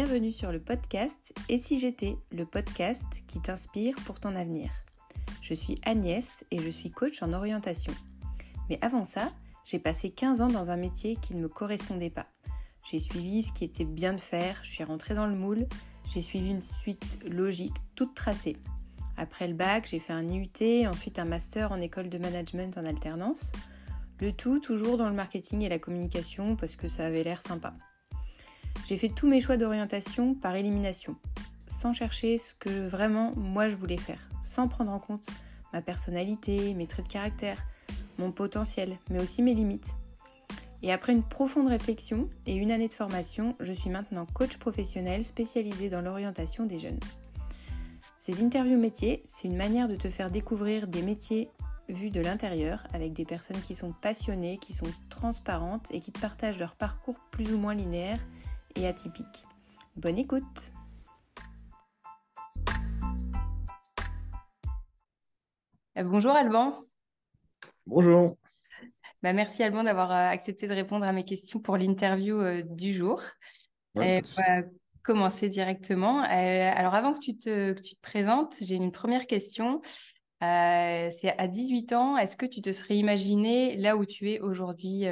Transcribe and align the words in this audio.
Bienvenue 0.00 0.30
sur 0.30 0.52
le 0.52 0.60
podcast 0.60 1.34
Et 1.48 1.58
si 1.58 1.80
j'étais, 1.80 2.16
le 2.30 2.46
podcast 2.46 3.02
qui 3.26 3.40
t'inspire 3.40 3.96
pour 4.06 4.20
ton 4.20 4.36
avenir. 4.36 4.70
Je 5.42 5.54
suis 5.54 5.80
Agnès 5.84 6.24
et 6.52 6.60
je 6.60 6.70
suis 6.70 6.92
coach 6.92 7.20
en 7.20 7.32
orientation. 7.32 7.92
Mais 8.70 8.78
avant 8.80 9.04
ça, 9.04 9.32
j'ai 9.64 9.80
passé 9.80 10.10
15 10.10 10.40
ans 10.40 10.50
dans 10.50 10.70
un 10.70 10.76
métier 10.76 11.16
qui 11.16 11.34
ne 11.34 11.40
me 11.40 11.48
correspondait 11.48 12.10
pas. 12.10 12.26
J'ai 12.88 13.00
suivi 13.00 13.42
ce 13.42 13.52
qui 13.52 13.64
était 13.64 13.84
bien 13.84 14.12
de 14.12 14.20
faire, 14.20 14.60
je 14.62 14.70
suis 14.70 14.84
rentrée 14.84 15.16
dans 15.16 15.26
le 15.26 15.34
moule, 15.34 15.66
j'ai 16.14 16.22
suivi 16.22 16.48
une 16.52 16.62
suite 16.62 17.18
logique 17.28 17.74
toute 17.96 18.14
tracée. 18.14 18.56
Après 19.16 19.48
le 19.48 19.54
bac, 19.54 19.88
j'ai 19.90 19.98
fait 19.98 20.12
un 20.12 20.28
IUT, 20.30 20.86
ensuite 20.86 21.18
un 21.18 21.24
master 21.24 21.72
en 21.72 21.80
école 21.80 22.08
de 22.08 22.18
management 22.18 22.78
en 22.78 22.84
alternance. 22.84 23.50
Le 24.20 24.30
tout 24.30 24.60
toujours 24.60 24.96
dans 24.96 25.08
le 25.08 25.16
marketing 25.16 25.62
et 25.62 25.68
la 25.68 25.80
communication 25.80 26.54
parce 26.54 26.76
que 26.76 26.86
ça 26.86 27.04
avait 27.04 27.24
l'air 27.24 27.42
sympa. 27.42 27.74
J'ai 28.88 28.96
fait 28.96 29.10
tous 29.10 29.28
mes 29.28 29.42
choix 29.42 29.58
d'orientation 29.58 30.32
par 30.32 30.56
élimination, 30.56 31.14
sans 31.66 31.92
chercher 31.92 32.38
ce 32.38 32.54
que 32.54 32.88
vraiment 32.88 33.34
moi 33.36 33.68
je 33.68 33.76
voulais 33.76 33.98
faire, 33.98 34.30
sans 34.40 34.66
prendre 34.66 34.90
en 34.90 34.98
compte 34.98 35.26
ma 35.74 35.82
personnalité, 35.82 36.72
mes 36.72 36.86
traits 36.86 37.04
de 37.04 37.12
caractère, 37.12 37.62
mon 38.16 38.32
potentiel, 38.32 38.96
mais 39.10 39.20
aussi 39.20 39.42
mes 39.42 39.52
limites. 39.52 39.94
Et 40.82 40.90
après 40.90 41.12
une 41.12 41.22
profonde 41.22 41.68
réflexion 41.68 42.30
et 42.46 42.54
une 42.54 42.70
année 42.70 42.88
de 42.88 42.94
formation, 42.94 43.56
je 43.60 43.74
suis 43.74 43.90
maintenant 43.90 44.24
coach 44.24 44.56
professionnel 44.56 45.22
spécialisé 45.22 45.90
dans 45.90 46.00
l'orientation 46.00 46.64
des 46.64 46.78
jeunes. 46.78 47.00
Ces 48.16 48.42
interviews 48.42 48.78
métiers, 48.78 49.22
c'est 49.28 49.48
une 49.48 49.56
manière 49.56 49.88
de 49.88 49.96
te 49.96 50.08
faire 50.08 50.30
découvrir 50.30 50.88
des 50.88 51.02
métiers 51.02 51.50
vus 51.90 52.10
de 52.10 52.22
l'intérieur 52.22 52.86
avec 52.94 53.12
des 53.12 53.26
personnes 53.26 53.60
qui 53.60 53.74
sont 53.74 53.92
passionnées, 53.92 54.56
qui 54.56 54.72
sont 54.72 54.90
transparentes 55.10 55.88
et 55.90 56.00
qui 56.00 56.10
te 56.10 56.20
partagent 56.20 56.58
leur 56.58 56.74
parcours 56.74 57.20
plus 57.30 57.52
ou 57.52 57.58
moins 57.58 57.74
linéaire 57.74 58.20
et 58.78 58.86
atypique. 58.86 59.44
Bonne 59.96 60.18
écoute 60.18 60.72
euh, 65.98 66.04
Bonjour 66.04 66.32
Alban. 66.32 66.78
Bonjour. 67.86 68.36
Bah, 69.22 69.32
merci 69.32 69.62
Alban 69.62 69.84
d'avoir 69.84 70.12
euh, 70.12 70.28
accepté 70.28 70.68
de 70.68 70.74
répondre 70.74 71.04
à 71.04 71.12
mes 71.12 71.24
questions 71.24 71.58
pour 71.60 71.76
l'interview 71.76 72.36
euh, 72.36 72.62
du 72.62 72.94
jour. 72.94 73.20
Ouais, 73.96 74.22
commencer 75.02 75.48
directement. 75.48 76.22
Euh, 76.22 76.70
alors, 76.74 76.94
avant 76.94 77.14
que 77.14 77.20
tu 77.20 77.36
te, 77.36 77.72
tu 77.72 77.96
te 77.96 78.00
présentes, 78.00 78.54
j'ai 78.60 78.76
une 78.76 78.92
première 78.92 79.26
question. 79.26 79.80
Euh, 80.44 81.08
c'est 81.10 81.34
à 81.36 81.48
18 81.48 81.92
ans, 81.94 82.16
est-ce 82.16 82.36
que 82.36 82.46
tu 82.46 82.60
te 82.60 82.70
serais 82.70 82.96
imaginé 82.96 83.76
là 83.76 83.96
où 83.96 84.04
tu 84.04 84.30
es 84.30 84.38
aujourd'hui, 84.38 85.06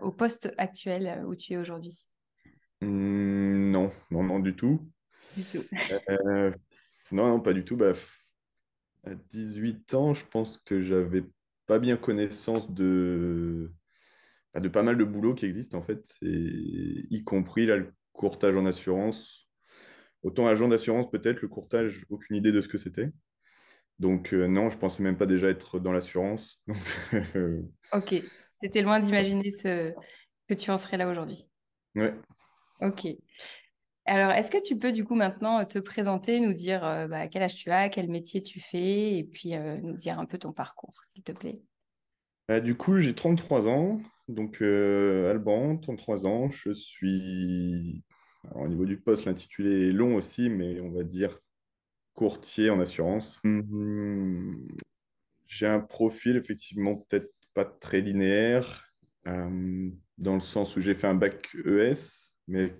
au 0.00 0.12
poste 0.12 0.52
actuel 0.58 1.24
où 1.26 1.34
tu 1.34 1.54
es 1.54 1.56
aujourd'hui? 1.56 2.09
Mmh, 2.80 3.70
Non, 3.70 3.90
non, 4.10 4.22
non, 4.22 4.38
du 4.40 4.56
tout. 4.56 4.80
Du 5.36 5.44
tout. 5.44 5.64
non, 7.12 7.28
non, 7.28 7.40
pas 7.40 7.52
du 7.52 7.64
tout. 7.64 7.76
Bah, 7.76 7.92
à 9.04 9.14
18 9.14 9.94
ans, 9.94 10.14
je 10.14 10.24
pense 10.24 10.58
que 10.58 10.82
j'avais 10.82 11.24
pas 11.66 11.78
bien 11.78 11.96
connaissance 11.96 12.70
de, 12.72 13.72
bah, 14.52 14.60
de 14.60 14.68
pas 14.68 14.82
mal 14.82 14.98
de 14.98 15.04
boulots 15.04 15.34
qui 15.34 15.46
existent 15.46 15.78
en 15.78 15.82
fait, 15.82 16.16
et 16.22 17.06
y 17.10 17.22
compris 17.22 17.66
là, 17.66 17.76
le 17.76 17.92
courtage 18.12 18.56
en 18.56 18.66
assurance. 18.66 19.48
Autant 20.22 20.46
agent 20.46 20.68
d'assurance 20.68 21.10
peut-être, 21.10 21.40
le 21.40 21.48
courtage, 21.48 22.04
aucune 22.10 22.36
idée 22.36 22.52
de 22.52 22.60
ce 22.60 22.68
que 22.68 22.76
c'était. 22.76 23.10
Donc 23.98 24.34
euh, 24.34 24.48
non, 24.48 24.70
je 24.70 24.78
pensais 24.78 25.02
même 25.02 25.16
pas 25.16 25.26
déjà 25.26 25.48
être 25.48 25.78
dans 25.78 25.92
l'assurance. 25.92 26.62
ok, 27.92 28.08
tu 28.08 28.22
étais 28.62 28.82
loin 28.82 29.00
d'imaginer 29.00 29.50
ce... 29.50 29.92
que 30.48 30.54
tu 30.54 30.70
en 30.70 30.76
serais 30.76 30.96
là 30.96 31.08
aujourd'hui. 31.08 31.46
Ouais. 31.94 32.14
Ok. 32.82 33.06
Alors, 34.06 34.32
est-ce 34.32 34.50
que 34.50 34.62
tu 34.62 34.78
peux 34.78 34.92
du 34.92 35.04
coup 35.04 35.14
maintenant 35.14 35.64
te 35.64 35.78
présenter, 35.78 36.40
nous 36.40 36.52
dire 36.52 36.84
euh, 36.84 37.06
bah, 37.06 37.28
quel 37.28 37.42
âge 37.42 37.54
tu 37.54 37.70
as, 37.70 37.88
quel 37.88 38.08
métier 38.08 38.42
tu 38.42 38.60
fais, 38.60 39.18
et 39.18 39.24
puis 39.24 39.54
euh, 39.54 39.76
nous 39.82 39.96
dire 39.96 40.18
un 40.18 40.26
peu 40.26 40.38
ton 40.38 40.52
parcours, 40.52 41.00
s'il 41.06 41.22
te 41.22 41.32
plaît? 41.32 41.60
Bah, 42.48 42.60
Du 42.60 42.74
coup, 42.74 42.98
j'ai 42.98 43.14
33 43.14 43.68
ans, 43.68 44.00
donc 44.28 44.62
Alban, 44.62 45.76
33 45.76 46.26
ans, 46.26 46.50
je 46.50 46.72
suis 46.72 48.02
au 48.54 48.68
niveau 48.68 48.86
du 48.86 48.98
poste, 48.98 49.26
l'intitulé 49.26 49.88
est 49.88 49.92
long 49.92 50.16
aussi, 50.16 50.48
mais 50.48 50.80
on 50.80 50.90
va 50.90 51.02
dire 51.02 51.38
courtier 52.14 52.70
en 52.70 52.80
assurance. 52.80 53.40
Hum, 53.44 54.52
j'ai 55.46 55.66
un 55.66 55.80
profil 55.80 56.36
effectivement 56.36 56.96
peut-être 56.96 57.30
pas 57.54 57.64
très 57.64 58.00
linéaire, 58.00 58.92
euh, 59.26 59.90
dans 60.18 60.34
le 60.34 60.40
sens 60.40 60.76
où 60.76 60.80
j'ai 60.80 60.94
fait 60.94 61.06
un 61.06 61.14
bac 61.14 61.54
ES, 61.64 62.29
mais 62.50 62.74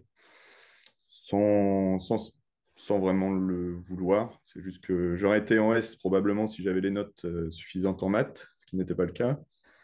sans, 1.03 1.98
sans, 1.98 2.32
sans 2.76 2.98
vraiment 2.98 3.31
le 3.31 3.75
vouloir. 3.75 4.41
C'est 4.44 4.62
juste 4.62 4.84
que 4.84 5.16
j'aurais 5.16 5.38
été 5.38 5.58
en 5.58 5.75
S 5.75 5.97
probablement 5.97 6.47
si 6.47 6.62
j'avais 6.62 6.81
les 6.81 6.91
notes 6.91 7.25
euh, 7.25 7.50
suffisantes 7.50 8.03
en 8.03 8.09
maths, 8.09 8.48
ce 8.56 8.66
qui 8.66 8.76
n'était 8.76 8.94
pas 8.94 9.06
le 9.06 9.12
cas. 9.12 9.38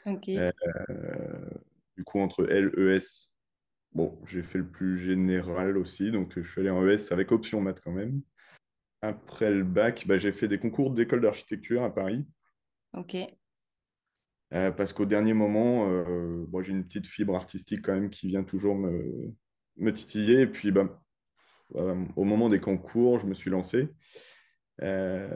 Euh, 0.07 0.53
du 1.97 2.05
coup, 2.05 2.21
entre 2.21 2.49
L, 2.49 2.73
ES, 2.77 3.29
Bon, 3.97 4.19
j'ai 4.27 4.43
fait 4.43 4.59
le 4.59 4.69
plus 4.69 4.99
général 4.99 5.79
aussi, 5.79 6.11
donc 6.11 6.39
je 6.39 6.47
suis 6.47 6.61
allé 6.61 6.69
en 6.69 6.87
ES 6.87 7.11
avec 7.13 7.33
option 7.33 7.63
maths 7.63 7.81
quand 7.81 7.93
même. 7.93 8.21
Après 9.01 9.51
le 9.51 9.65
bac, 9.65 10.05
bah, 10.07 10.19
j'ai 10.19 10.33
fait 10.33 10.49
des 10.49 10.59
concours 10.59 10.91
d'école 10.91 11.23
d'architecture 11.23 11.83
à 11.83 11.95
Paris. 11.95 12.27
Ok. 12.93 13.17
Euh, 14.53 14.71
parce 14.71 14.93
qu'au 14.93 15.07
dernier 15.07 15.33
moment, 15.33 15.89
euh, 15.91 16.45
bon, 16.47 16.61
j'ai 16.61 16.73
une 16.73 16.85
petite 16.85 17.07
fibre 17.07 17.35
artistique 17.35 17.81
quand 17.83 17.95
même 17.95 18.11
qui 18.11 18.29
vient 18.29 18.45
toujours 18.45 18.77
me, 18.77 19.33
me 19.77 19.93
titiller. 19.93 20.43
Et 20.43 20.47
puis, 20.47 20.71
bah, 20.71 21.03
au 21.75 22.25
moment 22.25 22.49
des 22.49 22.61
concours, 22.61 23.19
je 23.19 23.27
me 23.27 23.35
suis 23.35 23.51
lancé. 23.51 23.89
Euh, 24.83 25.29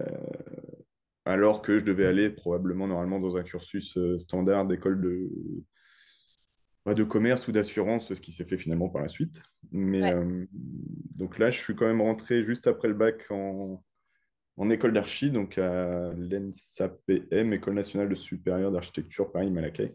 alors 1.25 1.63
que 1.63 1.79
je 1.79 1.85
devais 1.85 2.07
aller 2.07 2.31
probablement 2.31 2.87
normalement 2.87 3.21
dans 3.21 3.37
un 3.37 3.43
cursus 3.43 3.99
standard 4.19 4.67
d'école 4.67 5.01
de, 5.01 5.31
de 6.87 7.05
commerce 7.05 7.47
ou 7.49 7.53
d'assurance, 7.53 8.13
ce 8.13 8.21
qui 8.21 8.33
s'est 8.33 8.45
fait 8.45 8.59
finalement 8.59 8.89
par 8.89 9.03
la 9.03 9.09
suite. 9.09 9.43
Mais 9.71 10.15
euh, 10.15 10.47
donc 11.17 11.39
là, 11.39 11.51
je 11.51 11.59
suis 11.59 11.75
quand 11.75 11.87
même 11.87 12.01
rentré 12.01 12.43
juste 12.45 12.67
après 12.67 12.89
le 12.89 12.95
bac 12.95 13.27
en, 13.31 13.83
en 14.57 14.71
école 14.71 14.93
d'archi, 14.93 15.31
donc 15.31 15.59
à 15.59 16.13
l'ENSAPM, 16.15 17.53
École 17.53 17.75
nationale 17.75 18.09
de 18.09 18.15
supérieure 18.15 18.73
d'architecture 18.73 19.31
Paris-Malaquais. 19.31 19.95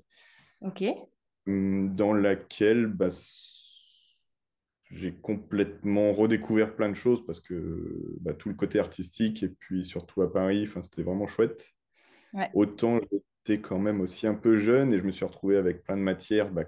Ok. 0.62 0.84
Hum, 1.48 1.94
dans 1.96 2.14
laquelle 2.14 2.88
bah, 2.88 3.10
j'ai 4.96 5.14
complètement 5.14 6.14
redécouvert 6.14 6.76
plein 6.76 6.90
de 6.90 6.96
choses 6.96 7.26
parce 7.26 7.40
que 7.40 8.16
bah, 8.22 8.34
tout 8.34 8.50
le 8.50 8.56
côté 8.56 8.80
artistique 8.80 9.44
et 9.44 9.50
puis 9.50 9.84
surtout 9.84 10.22
à 10.22 10.32
Paris, 10.32 10.70
c'était 10.82 11.04
vraiment 11.04 11.28
chouette. 11.28 11.74
Autant 12.54 13.00
j'étais 13.12 13.62
quand 13.62 13.80
même 13.80 14.02
aussi 14.02 14.28
un 14.28 14.34
peu 14.34 14.58
jeune 14.58 14.94
et 14.94 14.98
je 15.00 15.04
me 15.04 15.12
suis 15.12 15.26
retrouvé 15.26 15.58
avec 15.58 15.84
plein 15.84 15.98
de 15.98 16.02
matières 16.02 16.52
bah, 16.52 16.64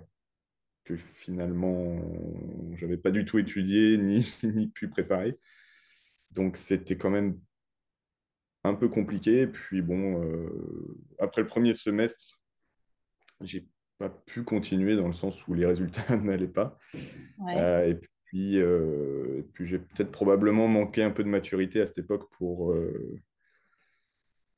que 0.83 0.95
finalement, 0.95 1.99
j'avais 2.75 2.97
pas 2.97 3.11
du 3.11 3.25
tout 3.25 3.39
étudié 3.39 3.97
ni, 3.97 4.25
ni 4.43 4.67
pu 4.67 4.87
préparer. 4.87 5.37
Donc, 6.31 6.57
c'était 6.57 6.97
quand 6.97 7.09
même 7.09 7.39
un 8.63 8.73
peu 8.73 8.87
compliqué. 8.87 9.47
Puis, 9.47 9.81
bon, 9.81 10.21
euh, 10.23 10.97
après 11.19 11.41
le 11.41 11.47
premier 11.47 11.73
semestre, 11.73 12.39
j'ai 13.41 13.67
pas 13.97 14.09
pu 14.09 14.43
continuer 14.43 14.95
dans 14.95 15.07
le 15.07 15.13
sens 15.13 15.47
où 15.47 15.53
les 15.53 15.65
résultats 15.65 16.15
n'allaient 16.23 16.47
pas. 16.47 16.77
Euh, 17.49 17.85
et 17.85 17.95
puis, 17.95 18.09
euh, 18.33 19.41
puis 19.53 19.65
j'ai 19.65 19.79
peut-être 19.79 20.11
probablement 20.11 20.67
manqué 20.67 21.03
un 21.03 21.11
peu 21.11 21.23
de 21.23 21.29
maturité 21.29 21.81
à 21.81 21.87
cette 21.87 21.99
époque 21.99 22.29
pour, 22.37 22.75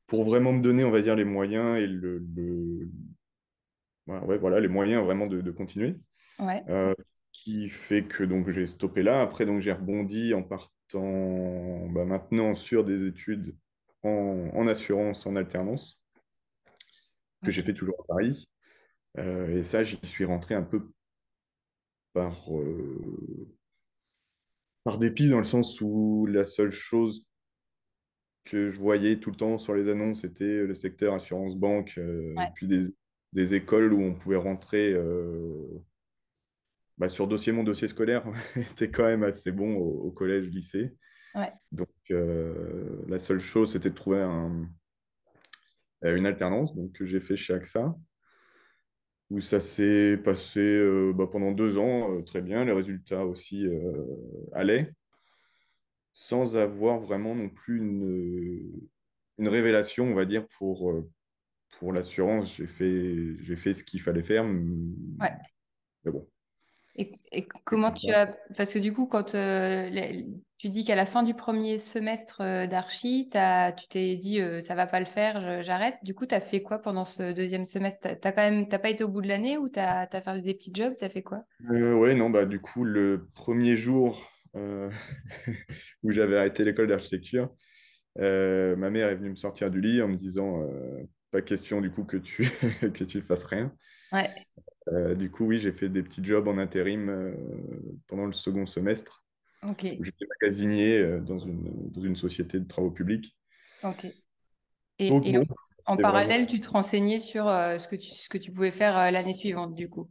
pour 0.07 0.23
vraiment 0.23 0.53
me 0.53 0.61
donner, 0.61 0.83
on 0.83 0.91
va 0.91 1.01
dire, 1.01 1.15
les 1.15 1.25
moyens 1.25 1.77
et 1.77 1.87
le, 1.87 2.19
Ouais, 4.09 4.37
voilà, 4.39 4.59
les 4.59 4.67
moyens 4.67 5.03
vraiment 5.03 5.27
de, 5.27 5.41
de 5.41 5.51
continuer. 5.51 5.95
Ouais. 6.39 6.63
Euh, 6.69 6.93
qui 7.31 7.69
fait 7.69 8.03
que 8.03 8.23
donc 8.23 8.49
j'ai 8.49 8.65
stoppé 8.65 9.03
là. 9.03 9.21
Après, 9.21 9.45
donc 9.45 9.61
j'ai 9.61 9.71
rebondi 9.71 10.33
en 10.33 10.41
partant 10.43 11.87
bah, 11.89 12.05
maintenant 12.05 12.55
sur 12.55 12.83
des 12.83 13.05
études 13.05 13.55
en, 14.03 14.49
en 14.53 14.67
assurance, 14.67 15.25
en 15.25 15.35
alternance, 15.35 16.01
que 17.43 17.51
j'ai 17.51 17.61
fait 17.61 17.73
toujours 17.73 17.95
à 18.01 18.07
Paris. 18.07 18.49
Euh, 19.17 19.57
et 19.57 19.63
ça, 19.63 19.83
j'y 19.83 19.99
suis 20.03 20.25
rentré 20.25 20.55
un 20.55 20.63
peu 20.63 20.89
par, 22.13 22.57
euh, 22.57 23.47
par 24.83 24.97
dépit, 24.97 25.29
dans 25.29 25.37
le 25.37 25.43
sens 25.43 25.79
où 25.81 26.25
la 26.27 26.45
seule 26.45 26.71
chose 26.71 27.25
que 28.45 28.69
je 28.69 28.77
voyais 28.77 29.19
tout 29.19 29.29
le 29.29 29.35
temps 29.35 29.57
sur 29.57 29.75
les 29.75 29.89
annonces, 29.89 30.21
c'était 30.21 30.65
le 30.65 30.73
secteur 30.73 31.13
assurance-banque, 31.13 31.97
et 31.97 32.51
puis 32.55 32.67
des, 32.67 32.87
des, 33.33 33.53
écoles 33.53 33.93
où 33.93 34.01
on 34.01 34.15
pouvait 34.15 34.37
rentrer 34.37 34.95
bah, 36.99 37.07
sur 37.07 37.27
dossier, 37.27 37.53
mon 37.53 37.63
dossier 37.63 37.87
scolaire 37.87 38.25
était 38.55 38.91
quand 38.91 39.05
même 39.05 39.23
assez 39.23 39.51
bon 39.51 39.75
au, 39.75 40.11
collège, 40.11 40.47
lycée. 40.47 40.93
Donc, 41.71 41.87
euh, 42.11 43.05
la 43.07 43.19
seule 43.19 43.39
chose, 43.39 43.71
c'était 43.71 43.89
de 43.89 43.95
trouver 43.95 44.19
un, 44.19 44.69
euh, 46.03 46.17
une 46.17 46.25
alternance 46.25 46.75
donc, 46.75 46.91
que 46.91 47.05
j'ai 47.05 47.21
fait 47.21 47.37
chez 47.37 47.53
AXA. 47.53 47.95
Où 49.29 49.41
ça 49.41 49.59
s'est 49.59 50.17
passé 50.17 50.59
euh, 50.59 51.13
bah, 51.13 51.27
pendant 51.31 51.51
deux 51.51 51.77
ans 51.77 52.15
euh, 52.15 52.21
très 52.23 52.41
bien. 52.41 52.65
Les 52.65 52.71
résultats 52.71 53.25
aussi 53.25 53.65
euh, 53.65 54.05
allaient, 54.53 54.93
sans 56.11 56.55
avoir 56.57 56.99
vraiment 56.99 57.35
non 57.35 57.49
plus 57.49 57.77
une, 57.77 58.71
une 59.37 59.47
révélation, 59.47 60.05
on 60.05 60.15
va 60.15 60.25
dire, 60.25 60.47
pour, 60.57 60.93
pour 61.77 61.93
l'assurance. 61.93 62.55
J'ai 62.55 62.67
fait, 62.67 63.35
j'ai 63.41 63.55
fait 63.55 63.73
ce 63.73 63.83
qu'il 63.83 64.01
fallait 64.01 64.23
faire, 64.23 64.43
Ouais. 64.45 65.31
mais 66.03 66.11
bon. 66.11 66.27
Et, 66.95 67.11
et 67.31 67.47
comment 67.63 67.91
tu 67.91 68.09
as... 68.11 68.27
Parce 68.57 68.73
que 68.73 68.79
du 68.79 68.93
coup, 68.93 69.05
quand 69.05 69.33
les- 69.33 70.25
tu 70.59 70.69
dis 70.69 70.83
qu'à 70.83 70.95
la 70.95 71.05
fin 71.05 71.23
du 71.23 71.33
premier 71.33 71.79
semestre 71.79 72.41
euh, 72.41 72.67
d'archi, 72.67 73.29
tu 73.31 73.87
t'es 73.87 74.17
dit 74.17 74.41
euh, 74.41 74.59
ça 74.59 74.75
va 74.75 74.87
pas 74.87 74.99
le 74.99 75.05
faire, 75.05 75.63
j'arrête. 75.63 75.95
Du 76.03 76.13
coup, 76.13 76.25
tu 76.25 76.35
as 76.35 76.41
fait 76.41 76.61
quoi 76.61 76.79
pendant 76.79 77.05
ce 77.05 77.31
deuxième 77.31 77.65
semestre? 77.65 78.01
T'as, 78.01 78.15
t'as 78.17 78.31
quand 78.33 78.41
même, 78.41 78.67
t'as 78.67 78.77
pas 78.77 78.89
été 78.89 79.05
au 79.05 79.07
bout 79.07 79.21
de 79.21 79.29
l'année 79.29 79.57
ou 79.57 79.69
t'as, 79.69 80.05
t'as 80.05 80.19
fait 80.19 80.41
des 80.41 80.53
petits 80.53 80.73
jobs? 80.73 80.93
T'as 80.97 81.07
fait 81.07 81.23
quoi? 81.23 81.45
Euh, 81.71 81.93
ouais, 81.93 82.13
non, 82.13 82.29
bah, 82.29 82.45
du 82.45 82.59
coup, 82.59 82.83
le 82.83 83.29
premier 83.35 83.77
jour 83.77 84.29
euh, 84.57 84.89
où 86.03 86.11
j'avais 86.11 86.37
arrêté 86.37 86.65
l'école 86.65 86.87
d'architecture, 86.87 87.49
euh, 88.19 88.75
ma 88.75 88.89
mère 88.89 89.07
est 89.07 89.15
venue 89.15 89.29
me 89.29 89.35
sortir 89.35 89.71
du 89.71 89.79
lit 89.79 90.01
en 90.01 90.09
me 90.09 90.17
disant 90.17 90.67
pas 91.31 91.41
question 91.41 91.79
du 91.79 91.89
coup 91.89 92.03
que 92.03 92.17
tu, 92.17 92.49
que 92.93 93.05
tu 93.05 93.21
fasses 93.21 93.45
rien. 93.45 93.73
Ouais, 94.11 95.15
du 95.15 95.31
coup, 95.31 95.45
oui, 95.45 95.57
j'ai 95.57 95.71
fait 95.71 95.87
des 95.87 96.03
petits 96.03 96.23
jobs 96.23 96.49
en 96.49 96.57
intérim 96.57 97.33
pendant 98.07 98.25
le 98.25 98.33
second 98.33 98.65
semestre 98.65 99.23
j'étais 99.81 100.25
magasinier 100.41 100.97
euh, 100.97 101.19
dans 101.19 101.39
une, 101.39 101.89
dans 101.91 102.01
une 102.01 102.15
société 102.15 102.59
de 102.59 102.65
travaux 102.67 102.91
publics. 102.91 103.35
ok. 103.83 104.05
Et, 105.01 105.09
Donc 105.09 105.25
et 105.25 105.37
en, 105.37 105.41
bon, 105.41 105.45
en 105.87 105.93
c'était 105.93 106.03
vraiment... 106.03 106.11
parallèle, 106.11 106.45
tu 106.45 106.59
te 106.59 106.69
renseignais 106.69 107.19
sur 107.19 107.47
euh, 107.47 107.77
ce 107.77 107.87
que 107.87 107.95
tu, 107.95 108.09
ce 108.09 108.27
que 108.27 108.37
tu 108.37 108.51
pouvais 108.51 108.71
faire 108.71 108.97
euh, 108.97 109.11
l'année 109.11 109.33
suivante, 109.33 109.73
du 109.73 109.89
coup? 109.89 110.09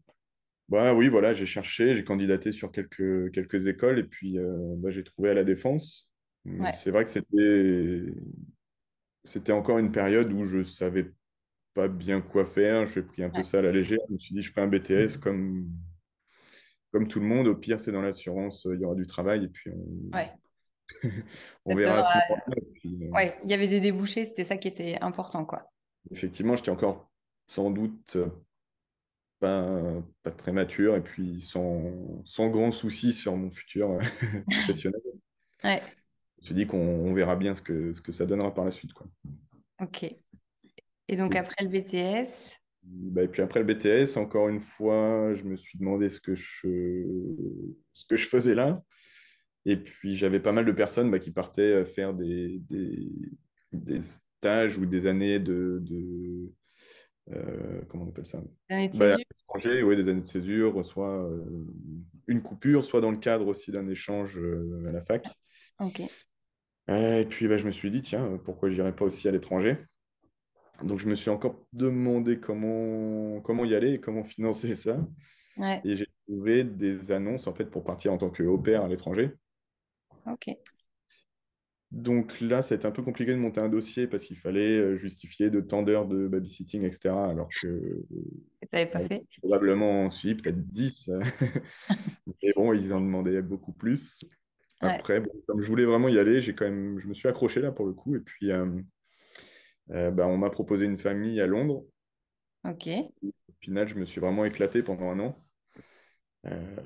Bah 0.68 0.94
oui, 0.94 1.08
voilà, 1.08 1.32
j'ai 1.32 1.46
cherché, 1.46 1.94
j'ai 1.94 2.04
candidaté 2.04 2.52
sur 2.52 2.70
quelques, 2.70 3.30
quelques 3.32 3.66
écoles 3.66 3.98
et 3.98 4.04
puis 4.04 4.38
euh, 4.38 4.74
bah, 4.76 4.90
j'ai 4.90 5.04
trouvé 5.04 5.30
à 5.30 5.34
la 5.34 5.44
Défense. 5.44 6.08
Ouais, 6.46 6.72
c'est 6.72 6.90
vrai 6.90 7.04
que 7.04 7.10
c'était 7.10 8.12
c'était 9.24 9.52
encore 9.52 9.78
une 9.78 9.92
période 9.92 10.32
où 10.32 10.46
je 10.46 10.62
savais 10.62 11.12
pas 11.74 11.88
bien 11.88 12.20
quoi 12.22 12.46
faire. 12.46 12.86
J'ai 12.86 13.02
pris 13.02 13.22
un 13.22 13.28
peu 13.28 13.42
ça 13.42 13.58
à 13.58 13.62
la 13.62 13.72
légère. 13.72 13.98
Je 14.08 14.14
me 14.14 14.18
suis 14.18 14.34
dit, 14.34 14.42
je 14.42 14.50
ferai 14.50 14.62
un 14.62 14.68
BTS 14.68 15.18
comme, 15.20 15.68
comme 16.93 17.08
tout 17.08 17.20
le 17.20 17.26
monde. 17.26 17.46
Au 17.49 17.55
pire, 17.56 17.81
c'est 17.81 17.93
dans 17.93 18.02
l'assurance, 18.02 18.67
il 18.73 18.81
y 18.81 18.85
aura 18.85 18.94
du 18.94 19.06
travail 19.06 19.44
et 19.44 19.49
puis 19.49 19.70
on, 19.70 20.17
ouais. 20.17 20.31
on 21.64 21.73
Ça 21.73 21.76
verra 21.76 21.99
à 21.99 22.02
ce 22.05 22.08
moment-là. 22.19 22.56
Euh, 22.87 23.11
Ouais, 23.11 23.38
il 23.44 23.50
y 23.50 23.55
avait 23.55 23.69
des 23.69 23.81
débouchés, 23.81 24.25
c'était 24.25 24.44
ça 24.44 24.56
qui 24.56 24.69
était 24.69 24.99
important, 25.02 25.44
quoi. 25.44 25.70
effectivement, 26.11 26.56
j'étais 26.56 26.70
encore 26.70 27.11
sans 27.46 27.70
doute 27.70 28.17
euh, 28.17 28.29
pas, 29.40 30.02
pas 30.23 30.31
très 30.32 30.52
mature 30.52 30.96
et 30.96 31.02
puis 31.02 31.40
sans, 31.40 31.82
sans 32.25 32.49
grand 32.49 32.73
souci 32.73 33.12
sur 33.12 33.37
mon 33.37 33.50
futur 33.50 33.93
euh, 33.93 34.00
professionnel. 34.50 35.00
Ouais, 35.64 35.81
Je 35.81 36.43
me 36.43 36.44
suis 36.46 36.55
dit 36.55 36.67
qu'on 36.67 36.79
on 36.79 37.12
verra 37.14 37.37
bien 37.37 37.55
ce 37.55 37.62
que, 37.62 37.93
ce 37.93 38.00
que 38.00 38.12
ça 38.12 38.26
donnera 38.26 38.55
par 38.55 38.64
la 38.64 38.70
suite, 38.70 38.93
quoi. 38.93 39.06
ok. 39.81 40.05
Et 41.11 41.17
donc 41.17 41.37
après 41.37 41.64
le 41.64 41.70
BTS, 41.70 42.57
Bah, 42.90 43.23
et 43.25 43.29
puis 43.29 43.43
après 43.43 43.61
le 43.61 43.67
BTS, 43.67 44.17
encore 44.17 44.49
une 44.49 44.61
fois, 44.61 45.35
je 45.35 45.44
me 45.44 45.56
suis 45.56 45.79
demandé 45.79 46.08
ce 46.11 46.20
que 46.20 46.35
je, 46.35 46.69
ce 47.93 48.05
que 48.06 48.17
je 48.17 48.29
faisais 48.29 48.55
là. 48.55 48.82
Et 49.67 49.76
puis 49.76 50.17
j'avais 50.17 50.40
pas 50.40 50.52
mal 50.52 50.64
de 50.67 50.73
personnes 50.73 51.11
bah, 51.11 51.19
qui 51.19 51.31
partaient 51.32 51.62
euh, 51.62 51.85
faire 51.85 52.14
des, 52.14 52.61
des, 52.70 53.08
des 53.73 54.00
stages 54.02 54.79
ou 54.79 54.87
des 54.87 55.06
années 55.06 55.38
de, 55.40 55.79
de 55.82 56.52
euh, 57.32 57.82
comment 57.88 58.05
on 58.05 58.08
appelle 58.08 58.26
ça? 58.26 58.43
l'année 58.69 58.88
de 58.88 58.94
Bah, 58.94 59.17
césure, 59.55 59.87
ouais, 59.87 59.96
des 59.96 60.08
années 60.08 60.23
de 60.23 60.26
césure, 60.26 60.84
soit 60.87 61.25
euh, 61.25 61.44
une 62.29 62.43
coupure, 62.43 62.84
soit 62.84 63.00
dans 63.00 63.11
le 63.11 63.19
cadre 63.19 63.46
aussi 63.49 63.73
d'un 63.73 63.88
échange 63.88 64.38
euh, 64.38 64.87
à 64.88 64.93
la 64.93 65.00
fac. 65.02 65.26
ok. 65.79 66.00
Et 66.88 67.26
puis 67.29 67.46
je 67.58 67.64
me 67.64 67.70
suis 67.70 67.91
dit, 67.91 68.02
tiens, 68.02 68.38
pourquoi 68.44 68.69
j'irais 68.70 68.94
pas 68.94 69.05
aussi 69.06 69.26
à 69.29 69.31
l'étranger? 69.31 69.79
Donc 70.82 70.98
je 71.00 71.08
me 71.08 71.14
suis 71.14 71.30
encore 71.30 71.66
demandé 71.72 72.38
comment, 72.40 73.40
comment 73.42 73.64
y 73.64 73.75
aller 73.75 73.94
et 73.94 74.00
comment 74.00 74.25
financer 74.25 74.76
ça. 74.76 74.98
Ouais, 75.56 75.84
Et 75.84 75.96
j'ai 75.96 76.06
trouvé 76.28 76.64
des 76.64 77.12
annonces 77.12 77.46
en 77.48 77.54
fait 77.54 77.66
pour 77.66 77.84
partir 77.84 78.12
en 78.12 78.19
tant 78.19 78.30
que 78.30 78.42
au 78.44 78.58
pair 78.58 78.84
à 78.84 78.88
l'étranger. 78.88 79.32
ok. 80.26 80.58
Donc 81.90 82.40
là, 82.42 82.60
ça 82.62 82.75
a 82.75 82.76
été 82.76 82.86
un 82.86 82.90
peu 82.90 83.02
compliqué 83.02 83.32
de 83.32 83.38
monter 83.38 83.60
un 83.60 83.69
dossier 83.70 84.06
parce 84.06 84.25
qu'il 84.25 84.36
fallait 84.36 84.78
euh, 84.78 84.96
justifier 84.98 85.48
de 85.50 85.60
tant 85.60 85.82
d'heures 85.82 86.06
de 86.06 86.28
babysitting, 86.28 86.82
etc. 86.84 87.24
Alors 87.31 87.54
que 87.54 88.04
Et 88.62 88.66
t'avais 88.66 88.86
pas 88.90 89.00
bon, 89.00 89.08
fait? 89.08 89.26
probablement 89.42 90.04
en 90.04 90.10
Suisse, 90.10 90.34
peut-être 90.42 90.66
10. 90.69 91.10
Mais 92.42 92.52
bon, 92.56 92.72
ils 92.72 92.92
en 92.94 93.00
demandaient 93.00 93.42
beaucoup 93.42 93.72
plus. 93.72 94.24
Ouais, 94.82 95.02
Après, 95.02 95.20
bon, 95.20 95.31
comme 95.48 95.62
je 95.62 95.69
voulais 95.69 95.84
vraiment 95.86 96.08
y 96.08 96.19
aller, 96.19 96.40
j'ai 96.40 96.54
quand 96.54 96.66
même, 96.66 96.98
je 96.98 97.08
me 97.08 97.14
suis 97.14 97.28
accroché 97.28 97.60
là 97.60 97.72
pour 97.72 97.86
le 97.86 97.92
coup. 97.94 98.16
Et 98.16 98.20
puis, 98.20 98.52
euh, 98.52 98.66
euh, 98.66 98.82
bah, 99.88 100.26
on 100.26 100.37
m'a 100.37 100.50
proposé 100.50 100.85
une 100.85 100.99
famille 100.99 101.40
à 101.40 101.46
Londres. 101.46 101.85
ok. 102.64 102.88
Au 103.23 103.52
final, 103.61 103.88
je 103.88 103.94
me 103.96 104.05
suis 104.05 104.20
vraiment 104.20 104.44
éclaté 104.44 104.82
pendant 104.82 105.11
un 105.11 105.20
an. 105.20 105.44
Euh, 106.46 106.76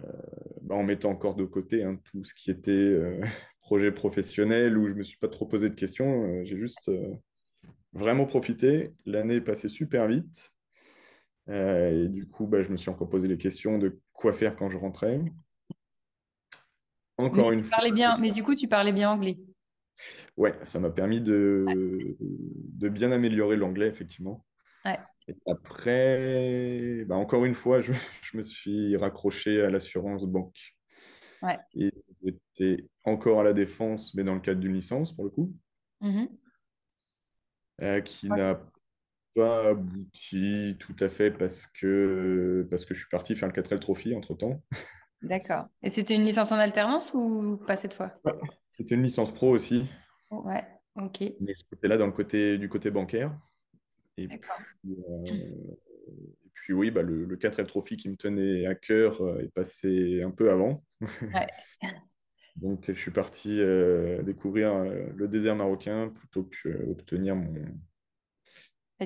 bah, 0.62 0.74
en 0.74 0.82
mettant 0.82 1.10
encore 1.10 1.34
de 1.34 1.44
côté 1.44 1.84
hein, 1.84 1.98
tout 2.04 2.24
ce 2.24 2.34
qui 2.34 2.50
était 2.50 2.70
euh, 2.70 3.20
projet 3.60 3.92
professionnel 3.92 4.78
où 4.78 4.86
je 4.86 4.92
ne 4.92 4.98
me 4.98 5.04
suis 5.04 5.18
pas 5.18 5.28
trop 5.28 5.46
posé 5.46 5.68
de 5.68 5.74
questions. 5.74 6.24
Euh, 6.24 6.44
j'ai 6.44 6.56
juste 6.56 6.88
euh, 6.88 7.14
vraiment 7.92 8.26
profité. 8.26 8.94
L'année 9.06 9.36
est 9.36 9.40
passée 9.40 9.68
super 9.68 10.06
vite. 10.08 10.52
Euh, 11.48 12.04
et 12.04 12.08
du 12.08 12.26
coup, 12.28 12.46
bah, 12.46 12.62
je 12.62 12.70
me 12.70 12.76
suis 12.76 12.90
encore 12.90 13.08
posé 13.08 13.28
les 13.28 13.38
questions 13.38 13.78
de 13.78 14.00
quoi 14.12 14.32
faire 14.32 14.56
quand 14.56 14.70
je 14.70 14.78
rentrais. 14.78 15.18
Mais 15.18 15.32
Encore 17.18 17.52
une 17.52 17.62
tu 17.62 17.68
fois, 17.68 17.90
bien, 17.90 18.16
mais 18.18 18.30
du 18.30 18.42
coup, 18.42 18.54
tu 18.54 18.68
parlais 18.68 18.92
bien 18.92 19.10
anglais. 19.10 19.36
Ouais, 20.36 20.54
ça 20.64 20.80
m'a 20.80 20.90
permis 20.90 21.20
de, 21.20 22.16
de 22.20 22.88
bien 22.88 23.12
améliorer 23.12 23.56
l'anglais, 23.56 23.88
effectivement. 23.88 24.44
Ouais, 24.84 25.00
Et 25.28 25.36
après, 25.48 27.04
bah, 27.06 27.16
encore 27.16 27.44
une 27.44 27.54
fois, 27.54 27.80
je, 27.82 27.92
je 28.22 28.36
me 28.38 28.42
suis 28.42 28.96
raccroché 28.96 29.62
à 29.62 29.70
l'assurance 29.70 30.24
banque. 30.26 30.58
ouais. 31.42 31.58
Et 31.74 31.92
j'étais 32.24 32.88
encore 33.04 33.40
à 33.40 33.44
la 33.44 33.52
défense, 33.52 34.14
mais 34.14 34.24
dans 34.24 34.34
le 34.34 34.40
cadre 34.40 34.60
d'une 34.60 34.72
licence, 34.74 35.14
pour 35.14 35.24
le 35.24 35.30
coup, 35.30 35.52
Mhm. 36.00 36.38
euh, 37.82 38.00
qui 38.00 38.30
Ouais, 38.30 38.38
n'a 38.38 38.60
pas 39.36 39.68
abouti 39.70 40.76
tout 40.80 40.96
à 41.00 41.08
fait 41.10 41.30
parce 41.32 41.66
que, 41.68 42.66
parce 42.70 42.84
que 42.86 42.94
je 42.94 43.00
suis 43.00 43.10
parti 43.10 43.36
faire 43.36 43.48
le 43.48 43.54
4L 43.54 43.80
Trophy 43.80 44.14
entre-temps. 44.16 44.62
D'accord. 45.22 45.66
Et 45.82 45.88
c'était 45.90 46.14
une 46.14 46.24
licence 46.24 46.52
en 46.52 46.56
alternance 46.58 47.12
ou 47.14 47.56
pas 47.66 47.76
cette 47.76 47.94
fois? 47.94 48.12
C'était 48.76 48.96
une 48.96 49.02
licence 49.04 49.32
pro 49.32 49.48
aussi, 49.48 49.86
Ouais, 50.30 50.66
ok. 50.96 51.22
mais 51.40 51.54
c'était 51.54 51.88
là 51.88 51.96
dans 51.96 52.06
le 52.06 52.12
côté, 52.12 52.58
du 52.58 52.68
côté 52.68 52.90
bancaire. 52.90 53.36
Et 54.18 54.28
puis, 54.28 54.40
euh, 54.86 55.26
et 56.46 56.50
puis 56.54 56.72
oui, 56.72 56.90
bah, 56.90 57.02
le, 57.02 57.24
le 57.24 57.36
4L 57.36 57.66
Trophy 57.66 57.96
qui 57.96 58.08
me 58.08 58.16
tenait 58.16 58.66
à 58.66 58.74
cœur 58.74 59.22
euh, 59.22 59.40
est 59.40 59.52
passé 59.52 60.22
un 60.22 60.30
peu 60.30 60.50
avant. 60.50 60.84
Ouais, 61.32 61.46
Donc 62.56 62.84
je 62.88 62.92
suis 62.98 63.10
parti 63.10 63.60
euh, 63.60 64.22
découvrir 64.22 64.74
le 64.84 65.28
désert 65.28 65.56
marocain 65.56 66.08
plutôt 66.14 66.44
que 66.44 66.68
obtenir 66.90 67.36
mon, 67.36 67.54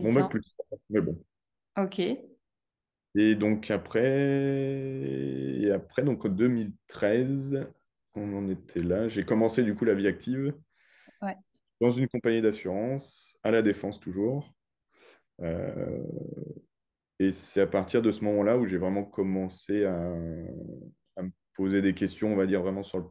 mon 0.01 0.13
bac 0.13 0.31
plus 0.31 0.43
3. 0.43 0.79
Mais 0.91 1.01
bon. 1.01 1.23
Ok. 1.77 1.99
Et 3.15 3.35
donc 3.35 3.71
après, 3.71 4.03
et 5.63 5.71
après 5.73 6.03
donc 6.03 6.25
en 6.25 6.29
2013, 6.29 7.61
on 8.17 8.37
en 8.37 8.49
était 8.49 8.83
là. 8.83 9.09
J'ai 9.09 9.25
commencé 9.25 9.63
du 9.63 9.75
coup 9.75 9.85
la 9.85 9.95
vie 9.95 10.07
active 10.09 10.55
Ouais. 11.23 11.37
dans 11.81 11.91
une 11.93 12.09
compagnie 12.09 12.41
d'assurance, 12.43 13.37
à 13.43 13.51
la 13.51 13.63
Défense 13.63 14.01
toujours. 14.01 14.55
Euh, 15.43 16.03
et 17.19 17.33
c'est 17.33 17.61
à 17.61 17.67
partir 17.67 18.03
de 18.03 18.13
ce 18.13 18.25
moment-là 18.25 18.59
où 18.59 18.67
j'ai 18.67 18.79
vraiment 18.79 19.05
commencé 19.05 19.85
à, 19.85 20.13
à 21.17 21.23
me 21.23 21.31
poser 21.55 21.83
des 21.83 21.95
questions, 21.95 22.33
on 22.33 22.37
va 22.37 22.47
dire 22.47 22.63
vraiment 22.63 22.83
sur 22.83 22.99
le 22.99 23.05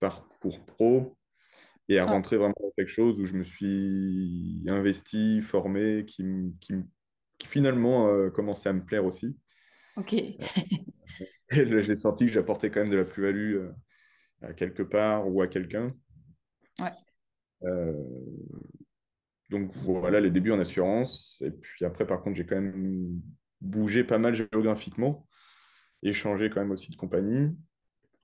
parcours 0.00 0.64
pro 0.66 1.16
et 1.88 1.98
à 1.98 2.06
Ah, 2.06 2.12
rentrer 2.12 2.36
vraiment 2.38 2.54
dans 2.60 2.72
quelque 2.76 2.88
chose 2.90 3.20
où 3.20 3.26
je 3.26 3.34
me 3.34 3.44
suis 3.44 4.64
investi, 4.68 5.42
formé, 5.42 6.04
qui, 6.06 6.24
finalement 7.44 8.08
euh, 8.08 8.30
commençait 8.30 8.68
à 8.68 8.72
me 8.72 8.84
plaire 8.84 9.04
aussi. 9.04 9.36
ok. 9.96 10.12
Là, 11.50 11.80
j'ai 11.82 11.96
senti 11.96 12.26
que 12.26 12.32
j'apportais 12.32 12.70
quand 12.70 12.80
même 12.80 12.88
de 12.90 12.96
la 12.96 13.04
plus-value 13.04 13.56
euh, 13.56 13.72
à 14.42 14.52
quelque 14.52 14.82
part 14.82 15.28
ou 15.28 15.42
à 15.42 15.48
quelqu'un. 15.48 15.94
Ouais, 16.80 16.92
Euh, 17.62 17.92
donc 19.50 19.72
voilà 19.74 20.20
les 20.20 20.30
débuts 20.30 20.52
en 20.52 20.60
assurance. 20.60 21.42
Et 21.46 21.50
puis 21.50 21.84
après, 21.84 22.06
par 22.06 22.22
contre, 22.22 22.36
j'ai 22.36 22.46
quand 22.46 22.60
même 22.60 23.20
bougé 23.60 24.04
pas 24.04 24.18
mal 24.18 24.34
géographiquement 24.34 25.26
et 26.02 26.12
changé 26.12 26.50
quand 26.50 26.60
même 26.60 26.70
aussi 26.70 26.90
de 26.90 26.96
compagnie, 26.96 27.56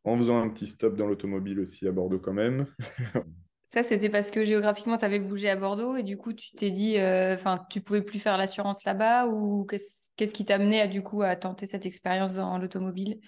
en 0.04 0.16
faisant 0.16 0.40
un 0.40 0.48
petit 0.50 0.66
stop 0.66 0.96
dans 0.96 1.06
l'automobile 1.06 1.60
aussi 1.60 1.88
à 1.88 1.92
Bordeaux 1.92 2.20
quand 2.20 2.32
même. 2.34 2.66
Ça, 3.62 3.82
c'était 3.82 4.10
parce 4.10 4.30
que 4.30 4.44
géographiquement, 4.44 4.96
tu 4.96 5.04
avais 5.04 5.18
bougé 5.18 5.50
à 5.50 5.56
Bordeaux 5.56 5.96
et 5.96 6.04
du 6.04 6.16
coup, 6.16 6.32
tu 6.32 6.52
t'es 6.52 6.70
dit, 6.70 6.96
enfin, 7.00 7.66
tu 7.68 7.80
pouvais 7.80 8.02
plus 8.02 8.20
faire 8.20 8.38
l'assurance 8.38 8.84
là-bas 8.84 9.26
ou 9.26 9.64
qu'est-ce 9.66 10.32
qui 10.34 10.44
t'a 10.44 10.54
amené 10.54 10.80
à, 10.80 10.86
du 10.86 11.02
coup, 11.02 11.22
à 11.22 11.34
tenter 11.34 11.66
cette 11.66 11.84
expérience 11.84 12.34
dans 12.34 12.58
l'automobile? 12.58 13.18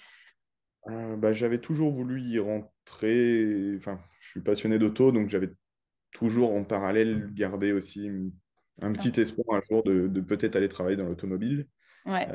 Bah, 0.87 1.33
J'avais 1.33 1.61
toujours 1.61 1.93
voulu 1.93 2.21
y 2.23 2.39
rentrer. 2.39 3.75
Enfin, 3.77 4.01
je 4.21 4.31
suis 4.31 4.41
passionné 4.41 4.79
d'auto, 4.79 5.13
donc 5.13 5.29
j'avais 5.29 5.51
toujours 6.13 6.55
en 6.55 6.65
parallèle 6.65 7.33
gardé 7.35 7.73
aussi 7.73 8.09
un 8.81 8.93
petit 8.93 9.21
espoir 9.21 9.59
un 9.59 9.61
jour 9.63 9.83
de, 9.83 10.21
peut-être 10.21 10.57
aller 10.57 10.69
travailler 10.69 10.97
dans 10.97 11.07
l'automobile. 11.07 11.67
Ouais. 12.07 12.27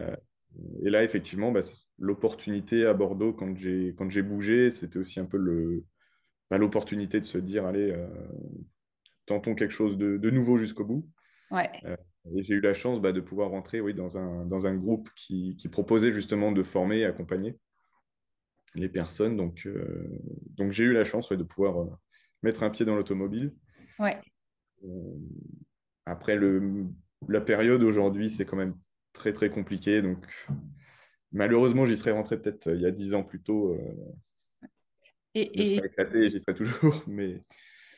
et 0.83 0.89
là, 0.89 1.03
effectivement, 1.03 1.51
bah, 1.51 1.61
l'opportunité 1.97 2.85
à 2.85 2.93
Bordeaux, 2.93 3.33
quand 3.33 3.55
j'ai 3.57 4.21
bougé, 4.21 4.69
c'était 4.69 4.99
aussi 4.99 5.19
un 5.19 5.25
peu 5.25 5.37
le, 5.37 5.83
bah, 6.53 6.59
l'opportunité 6.59 7.19
de 7.19 7.25
se 7.25 7.39
dire, 7.39 7.65
allez, 7.65 7.91
euh, 7.91 8.07
tentons 9.25 9.55
quelque 9.55 9.71
chose 9.71 9.97
de, 9.97 10.29
nouveau 10.29 10.57
jusqu'au 10.57 10.85
bout. 10.85 11.09
Ouais. 11.49 11.67
Euh, 11.85 11.97
et 12.35 12.43
j'ai 12.43 12.53
eu 12.53 12.61
la 12.61 12.75
chance 12.75 13.01
bah, 13.01 13.11
de 13.11 13.21
pouvoir 13.21 13.49
rentrer 13.49 13.81
oui, 13.81 13.95
dans, 13.95 14.19
un, 14.19 14.45
dans 14.45 14.67
un 14.67 14.75
groupe 14.75 15.09
qui, 15.15 15.55
qui, 15.57 15.67
proposait 15.67 16.11
justement 16.11 16.51
de 16.51 16.61
former 16.61 16.99
et 16.99 17.05
accompagner 17.05 17.57
les 18.75 18.89
personnes. 18.89 19.37
Donc, 19.37 19.65
euh, 19.65 20.07
donc 20.49 20.71
j'ai 20.71 20.83
eu 20.83 20.93
la 20.93 21.05
chance 21.05 21.31
de 21.31 21.43
pouvoir 21.43 21.87
mettre 22.41 22.63
un 22.63 22.69
pied 22.69 22.85
dans 22.85 22.95
l'automobile. 22.95 23.53
Ouais. 23.99 24.19
après, 26.05 26.35
le, 26.35 26.85
la 27.27 27.41
période 27.41 27.83
aujourd'hui, 27.83 28.29
c'est 28.29 28.45
quand 28.45 28.57
même 28.57 28.75
très, 29.13 29.33
très 29.33 29.49
compliqué. 29.49 30.01
Donc, 30.01 30.25
malheureusement, 31.31 31.85
j'y 31.85 31.95
serais 31.95 32.11
rentré 32.11 32.41
peut-être 32.41 32.73
il 32.73 32.81
y 32.81 32.85
a 32.85 32.91
dix 32.91 33.13
ans 33.13 33.23
plus 33.23 33.41
tôt. 33.41 33.77
Et, 35.35 35.51
je 35.55 35.85
éclaté 35.85 36.29
j'y 36.29 36.39
serais 36.39 36.55
toujours. 36.55 37.03
Mais... 37.07 37.41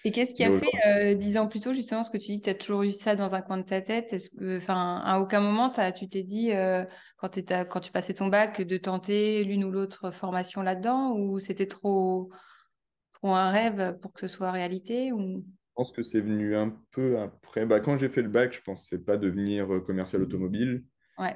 Et 0.05 0.11
qu'est-ce 0.11 0.35
qui 0.35 0.43
a 0.43 0.51
fait, 0.51 0.69
euh, 0.85 1.15
dix 1.15 1.35
ans 1.35 1.47
plus 1.47 1.59
tôt, 1.59 1.73
justement, 1.73 2.03
ce 2.03 2.11
que 2.11 2.17
tu 2.17 2.27
dis 2.27 2.39
que 2.39 2.45
tu 2.45 2.49
as 2.51 2.53
toujours 2.53 2.83
eu 2.83 2.91
ça 2.91 3.15
dans 3.15 3.33
un 3.33 3.41
coin 3.41 3.57
de 3.57 3.63
ta 3.63 3.81
tête? 3.81 4.13
Est-ce 4.13 4.29
que, 4.29 4.57
enfin, 4.57 5.01
à 5.03 5.19
aucun 5.19 5.39
moment, 5.39 5.71
tu 5.71 6.07
t'es 6.07 6.21
dit, 6.21 6.51
euh, 6.51 6.85
quand, 7.17 7.39
quand 7.69 7.79
tu 7.79 7.91
passais 7.91 8.13
ton 8.13 8.27
bac, 8.27 8.61
de 8.61 8.77
tenter 8.77 9.43
l'une 9.43 9.63
ou 9.63 9.71
l'autre 9.71 10.11
formation 10.11 10.61
là-dedans? 10.61 11.17
Ou 11.17 11.39
c'était 11.39 11.65
trop, 11.65 12.29
trop 13.13 13.29
un 13.29 13.49
rêve 13.49 13.97
pour 13.99 14.13
que 14.13 14.21
ce 14.21 14.27
soit 14.27 14.51
réalité 14.51 15.11
ou... 15.11 15.43
Je 15.43 15.73
pense 15.81 15.91
que 15.91 16.03
c'est 16.03 16.21
venu 16.21 16.55
un 16.55 16.77
peu 16.91 17.17
après. 17.17 17.65
Bah, 17.65 17.79
quand 17.79 17.97
j'ai 17.97 18.07
fait 18.07 18.21
le 18.21 18.29
bac, 18.29 18.53
je 18.53 18.59
ne 18.59 18.63
pensais 18.63 18.99
pas 18.99 19.17
devenir 19.17 19.73
euh, 19.73 19.81
commercial 19.81 20.21
automobile. 20.21 20.83
Ouais. 21.17 21.35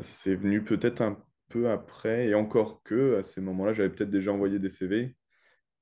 c'est 0.00 0.34
venu 0.34 0.64
peut-être 0.64 1.00
un 1.00 1.16
peu 1.48 1.70
après, 1.70 2.26
et 2.26 2.34
encore 2.34 2.82
que 2.82 3.18
à 3.18 3.22
ces 3.22 3.40
moments-là, 3.40 3.72
j'avais 3.72 3.88
peut-être 3.88 4.10
déjà 4.10 4.32
envoyé 4.32 4.58
des 4.58 4.68
CV. 4.68 5.14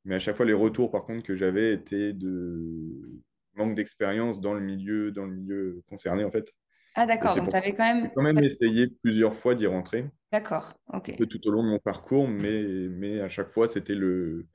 Mais 0.06 0.14
à 0.14 0.18
chaque 0.18 0.36
fois, 0.36 0.46
les 0.46 0.52
retours, 0.52 0.90
par 0.90 1.04
contre, 1.04 1.24
que 1.24 1.34
j'avais 1.34 1.74
étaient 1.74 2.12
de 2.12 3.20
manque 3.54 3.74
d'expérience 3.74 4.40
dans 4.40 4.54
le 4.54 4.60
milieu, 4.60 5.10
dans 5.10 5.24
le 5.24 5.32
milieu 5.32 5.82
concerné, 5.88 6.24
en 6.24 6.30
fait. 6.30 6.54
Ah, 6.94 7.06
d'accord. 7.06 7.34
Donc, 7.34 7.50
tu 7.50 7.56
avais 7.56 7.74
quand 7.74 7.84
même. 7.84 8.04
J'ai 8.04 8.10
quand 8.14 8.22
même 8.22 8.38
essayé 8.38 8.86
plusieurs 8.86 9.34
fois 9.34 9.54
d'y 9.54 9.66
rentrer. 9.66 10.08
D'accord. 10.32 10.74
OK. 10.92 11.14
tout 11.16 11.48
au 11.48 11.50
long 11.50 11.62
de 11.62 11.68
mon 11.68 11.78
parcours, 11.78 12.28
mais, 12.28 12.62
mais 12.88 13.20
à 13.20 13.28
chaque 13.28 13.50
fois, 13.50 13.66
c'était 13.66 13.94
le. 13.94 14.46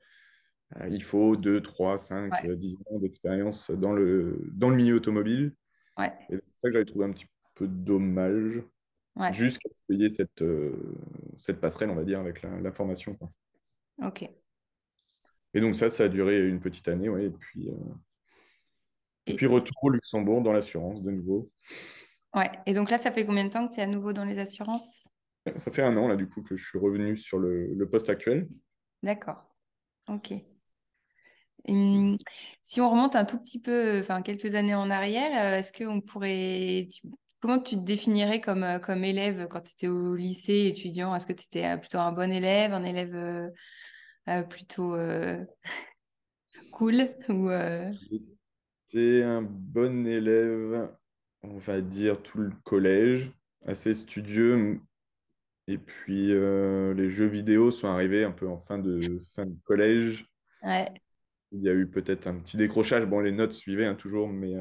Euh, 0.80 0.88
il 0.90 1.02
faut 1.02 1.36
2, 1.36 1.60
3, 1.60 1.98
5, 1.98 2.46
10 2.46 2.76
ans 2.90 2.98
d'expérience 2.98 3.70
dans 3.70 3.92
le, 3.92 4.50
dans 4.54 4.70
le 4.70 4.76
milieu 4.76 4.96
automobile. 4.96 5.54
Ouais. 5.98 6.12
Et 6.30 6.36
c'est 6.36 6.56
ça 6.56 6.68
que 6.68 6.72
j'avais 6.72 6.86
trouvé 6.86 7.04
un 7.04 7.12
petit 7.12 7.26
peu 7.54 7.68
dommage 7.68 8.62
jusqu'à 9.32 9.68
se 9.72 9.82
payer 9.86 10.08
cette, 10.08 10.40
euh, 10.40 10.96
cette 11.36 11.60
passerelle, 11.60 11.90
on 11.90 11.94
va 11.94 12.04
dire, 12.04 12.20
avec 12.20 12.42
la, 12.42 12.72
formation. 12.72 13.18
Ok. 14.02 14.28
Et 15.54 15.60
donc 15.60 15.76
ça, 15.76 15.90
ça 15.90 16.04
a 16.04 16.08
duré 16.08 16.46
une 16.46 16.60
petite 16.60 16.88
année, 16.88 17.08
ouais, 17.08 17.26
et 17.26 17.30
puis, 17.30 17.68
euh, 17.68 17.94
et... 19.26 19.34
puis 19.34 19.46
retour 19.46 19.76
au 19.82 19.90
Luxembourg 19.90 20.42
dans 20.42 20.52
l'assurance 20.52 21.02
de 21.02 21.10
nouveau. 21.10 21.50
Ouais, 22.34 22.50
et 22.66 22.72
donc 22.72 22.90
là, 22.90 22.98
ça 22.98 23.12
fait 23.12 23.26
combien 23.26 23.44
de 23.44 23.50
temps 23.50 23.68
que 23.68 23.74
tu 23.74 23.80
es 23.80 23.82
à 23.82 23.86
nouveau 23.86 24.12
dans 24.12 24.24
les 24.24 24.38
assurances? 24.38 25.08
Ça 25.56 25.70
fait 25.70 25.82
un 25.82 25.96
an, 25.96 26.08
là, 26.08 26.16
du 26.16 26.28
coup, 26.28 26.42
que 26.42 26.56
je 26.56 26.64
suis 26.64 26.78
revenu 26.78 27.16
sur 27.16 27.38
le, 27.38 27.74
le 27.74 27.88
poste 27.88 28.08
actuel. 28.08 28.48
D'accord. 29.02 29.44
Ok. 30.08 30.32
Hum, 31.68 32.16
si 32.62 32.80
on 32.80 32.90
remonte 32.90 33.14
un 33.14 33.24
tout 33.24 33.38
petit 33.38 33.60
peu, 33.60 34.00
enfin 34.00 34.22
quelques 34.22 34.54
années 34.54 34.74
en 34.74 34.90
arrière, 34.90 35.52
euh, 35.52 35.58
est-ce 35.58 35.72
qu'on 35.72 36.00
pourrait, 36.00 36.88
Comment 37.40 37.58
tu 37.58 37.74
te 37.74 37.84
définirais 37.84 38.40
comme, 38.40 38.62
euh, 38.62 38.78
comme 38.78 39.02
élève 39.02 39.48
quand 39.48 39.60
tu 39.60 39.72
étais 39.72 39.88
au 39.88 40.14
lycée 40.14 40.66
étudiant? 40.68 41.14
Est-ce 41.14 41.26
que 41.26 41.32
tu 41.32 41.44
étais 41.46 41.76
plutôt 41.76 41.98
un 41.98 42.12
bon 42.12 42.30
élève, 42.32 42.72
un 42.72 42.84
élève 42.84 43.50
plutôt 44.48 44.96
cool 46.72 47.08
ou, 47.28 47.50
J'étais 48.88 49.22
un 49.22 49.42
bon 49.42 50.06
élève, 50.06 50.90
on 51.42 51.56
va 51.56 51.80
dire, 51.80 52.22
tout 52.22 52.38
le 52.38 52.52
collège, 52.64 53.32
assez 53.64 53.94
studieux. 53.94 54.80
Et 55.66 55.78
puis, 55.78 56.28
les 56.28 57.10
jeux 57.10 57.26
vidéo 57.26 57.70
sont 57.70 57.88
arrivés 57.88 58.24
un 58.24 58.32
peu 58.32 58.48
en 58.48 58.58
fin 58.58 58.78
de, 58.78 59.22
fin 59.34 59.46
de 59.46 59.56
collège. 59.64 60.26
Ouais. 60.62 60.88
Il 61.52 61.62
y 61.62 61.68
a 61.68 61.74
eu 61.74 61.86
peut-être 61.86 62.26
un 62.26 62.38
petit 62.38 62.56
décrochage. 62.56 63.06
Bon, 63.06 63.20
les 63.20 63.32
notes 63.32 63.52
suivaient 63.52 63.86
hein, 63.86 63.94
toujours, 63.94 64.28
mais 64.28 64.54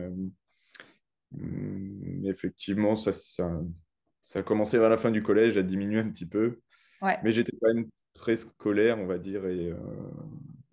effectivement, 2.25 2.95
ça, 2.95 3.13
ça, 3.13 3.61
ça, 4.23 4.39
a 4.39 4.43
commencé 4.43 4.77
vers 4.77 4.89
la 4.89 4.97
fin 4.97 5.11
du 5.11 5.23
collège 5.23 5.57
à 5.57 5.63
diminuer 5.63 5.99
un 5.99 6.09
petit 6.09 6.25
peu. 6.25 6.59
Mais 7.23 7.31
j'étais 7.31 7.53
quand 7.59 7.73
même 7.73 7.89
très 8.13 8.37
scolaire, 8.37 8.99
on 8.99 9.05
va 9.05 9.17
dire, 9.17 9.45
et 9.45 9.69
euh, 9.69 9.77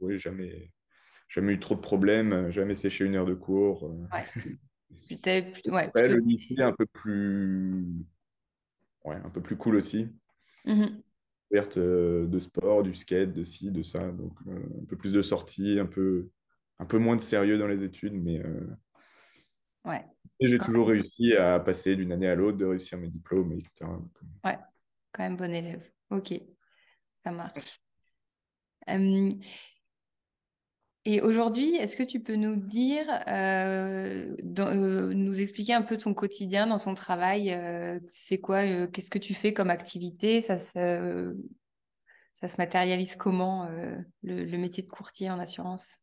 oui, 0.01 0.19
jamais, 0.19 0.73
jamais 1.29 1.55
eu 1.55 1.61
trop 1.61 1.75
de 1.75 1.81
problèmes, 1.81 2.51
jamais 2.51 2.75
séché 2.75 3.05
une 3.05 3.17
heure 3.17 3.27
de 3.27 3.35
cours. 3.35 3.95
Ouais. 4.13 4.25
ouais, 5.73 6.09
le 6.09 6.19
lycée 6.21 6.63
un 6.63 6.73
peu 6.73 6.87
plus, 6.87 7.87
ouais, 9.05 9.17
un 9.17 9.31
peu 9.31 9.41
plus 9.41 9.57
cool 9.57 9.77
aussi. 9.77 10.09
Mmh 10.65 10.87
euh, 11.79 12.27
de 12.27 12.41
sport, 12.41 12.83
du 12.83 12.95
skate, 12.95 13.33
de 13.33 13.43
ci, 13.43 13.71
de 13.71 13.83
ça, 13.83 14.07
donc 14.11 14.35
euh, 14.47 14.83
un 14.83 14.85
peu 14.85 14.97
plus 14.97 15.13
de 15.13 15.23
sorties, 15.23 15.79
un 15.81 15.87
peu, 15.87 16.29
un 16.79 16.85
peu 16.85 16.99
moins 16.99 17.17
de 17.17 17.23
sérieux 17.23 17.57
dans 17.57 17.67
les 17.67 17.83
études, 17.83 18.13
mais 18.13 18.43
ouais. 19.87 20.05
Et 20.41 20.47
j'ai 20.47 20.59
toujours 20.59 20.89
réussi 20.89 21.35
à 21.35 21.59
passer 21.59 21.97
d'une 21.97 22.13
année 22.13 22.29
à 22.29 22.35
l'autre, 22.35 22.59
de 22.59 22.65
réussir 22.65 22.99
mes 22.99 23.09
diplômes, 23.09 23.53
etc. 23.53 23.85
Euh. 23.85 24.49
Ouais, 24.49 24.59
quand 25.13 25.25
même 25.25 25.37
bon 25.37 25.53
élève. 25.53 25.83
Ok, 26.11 26.33
ça 27.29 27.35
marche. 27.35 27.81
et 31.05 31.21
aujourd'hui, 31.21 31.75
est-ce 31.77 31.97
que 31.97 32.03
tu 32.03 32.21
peux 32.21 32.37
nous 32.37 32.57
dire, 32.57 33.07
euh, 33.29 34.35
euh, 34.59 35.13
nous 35.15 35.41
expliquer 35.41 35.75
un 35.75 35.83
peu 35.83 35.97
ton 35.97 36.15
quotidien 36.15 36.67
dans 36.67 36.79
ton 36.79 36.95
travail 36.95 37.57
C'est 38.07 38.39
quoi 38.39 38.87
Qu'est-ce 38.89 39.11
que 39.11 39.19
tu 39.19 39.35
fais 39.35 39.53
comme 39.53 39.71
activité? 39.71 40.41
Ça 40.41 40.59
se, 40.59 41.37
ça 42.35 42.49
se 42.49 42.57
matérialise 42.57 43.17
comment, 43.17 43.69
le, 44.23 44.57
métier 44.57 44.83
de 44.83 44.91
courtier 44.91 45.31
en 45.31 45.39
assurance? 45.39 45.99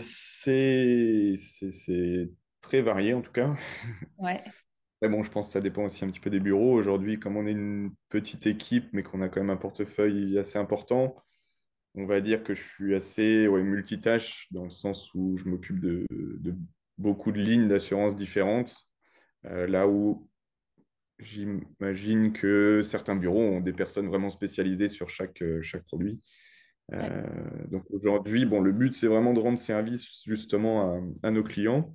C'est 0.00 1.36
très 2.60 2.82
varié 2.82 3.14
en 3.14 3.22
tout 3.22 3.32
cas. 3.32 3.54
Ouais. 4.18 4.42
Mais 5.02 5.08
bon, 5.08 5.24
je 5.24 5.30
pense 5.32 5.48
que 5.48 5.52
ça 5.52 5.60
dépend 5.60 5.84
aussi 5.84 6.04
un 6.04 6.08
petit 6.10 6.20
peu 6.20 6.30
des 6.30 6.38
bureaux. 6.38 6.72
Aujourd'hui, 6.74 7.18
comme 7.18 7.36
on 7.36 7.44
est 7.46 7.50
une 7.52 7.92
petite 8.08 8.46
équipe, 8.46 8.88
mais 8.92 9.02
qu'on 9.02 9.20
a 9.20 9.28
quand 9.28 9.40
même 9.40 9.50
un 9.50 9.56
portefeuille 9.56 10.38
assez 10.38 10.58
important, 10.60 11.16
on 11.96 12.06
va 12.06 12.20
dire 12.20 12.44
que 12.44 12.54
je 12.54 12.62
suis 12.62 12.94
assez 12.94 13.48
ouais, 13.48 13.64
multitâche 13.64 14.46
dans 14.52 14.62
le 14.62 14.70
sens 14.70 15.12
où 15.14 15.36
je 15.36 15.48
m'occupe 15.48 15.80
de, 15.80 16.06
beaucoup 16.98 17.32
de 17.32 17.40
lignes 17.40 17.66
d'assurance 17.66 18.14
différentes. 18.14 18.76
Euh, 19.46 19.66
là 19.66 19.88
où 19.88 20.28
j'imagine 21.18 22.32
que 22.32 22.82
certains 22.84 23.16
bureaux 23.16 23.42
ont 23.42 23.60
des 23.60 23.72
personnes 23.72 24.06
vraiment 24.06 24.30
spécialisées 24.30 24.88
sur 24.88 25.10
chaque, 25.10 25.42
euh, 25.42 25.60
chaque 25.62 25.84
produit. 25.84 26.20
Euh, 26.92 27.24
donc 27.72 27.84
aujourd'hui, 27.90 28.44
bon, 28.44 28.60
le 28.60 28.70
but, 28.70 28.94
c'est 28.94 29.08
vraiment 29.08 29.32
de 29.32 29.40
rendre 29.40 29.58
service 29.58 30.22
justement 30.24 30.94
à, 30.94 31.28
à 31.28 31.30
nos 31.32 31.42
clients 31.42 31.92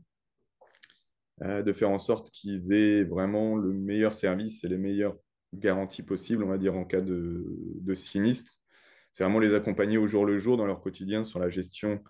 euh, 1.43 1.61
de 1.61 1.71
faire 1.71 1.91
en 1.91 1.99
sorte 1.99 2.31
qu'ils 2.31 2.73
aient 2.73 3.03
vraiment 3.03 3.55
le 3.55 3.71
meilleur 3.71 4.13
service 4.13 4.63
et 4.63 4.67
les 4.67 4.77
meilleures 4.77 5.15
garanties 5.53 6.01
possibles, 6.01 6.43
on 6.43 6.47
va 6.47 6.57
dire, 6.57 6.75
en 6.75 6.83
cas 6.83 7.01
de, 7.01 7.93
sinistre. 7.95 8.53
C'est 9.11 9.23
vraiment 9.23 9.39
les 9.39 9.53
accompagner 9.53 9.97
au 9.97 10.07
jour 10.07 10.25
le 10.25 10.37
jour 10.37 10.57
dans 10.57 10.65
leur 10.65 10.81
quotidien 10.81 11.25
sur 11.25 11.39
la 11.39 11.49
gestion. 11.49 12.03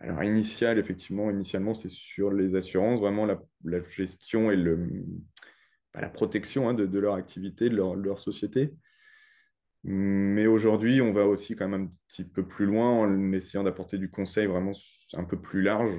Alors, 0.00 0.22
initiale, 0.22 0.78
effectivement, 0.78 1.30
initialement, 1.30 1.74
c'est 1.74 1.88
sur 1.88 2.30
les 2.30 2.54
assurances, 2.54 3.00
vraiment 3.00 3.24
la, 3.24 3.40
gestion 3.90 4.50
et 4.50 4.56
bah, 5.94 6.00
la 6.00 6.10
protection 6.10 6.68
hein, 6.68 6.74
de, 6.74 6.98
leur 6.98 7.14
activité, 7.14 7.70
de 7.70 7.76
leur, 7.76 7.96
leur 7.96 8.20
société. 8.20 8.74
Mais 9.84 10.46
aujourd'hui, 10.46 11.00
on 11.00 11.12
va 11.12 11.26
aussi 11.26 11.56
quand 11.56 11.68
même 11.68 11.84
un 11.84 11.92
petit 12.06 12.24
peu 12.24 12.46
plus 12.46 12.66
loin 12.66 12.90
en 12.90 13.32
essayant 13.32 13.64
d'apporter 13.64 13.98
du 13.98 14.10
conseil 14.10 14.46
vraiment 14.46 14.72
un 15.14 15.24
peu 15.24 15.40
plus 15.40 15.62
large 15.62 15.98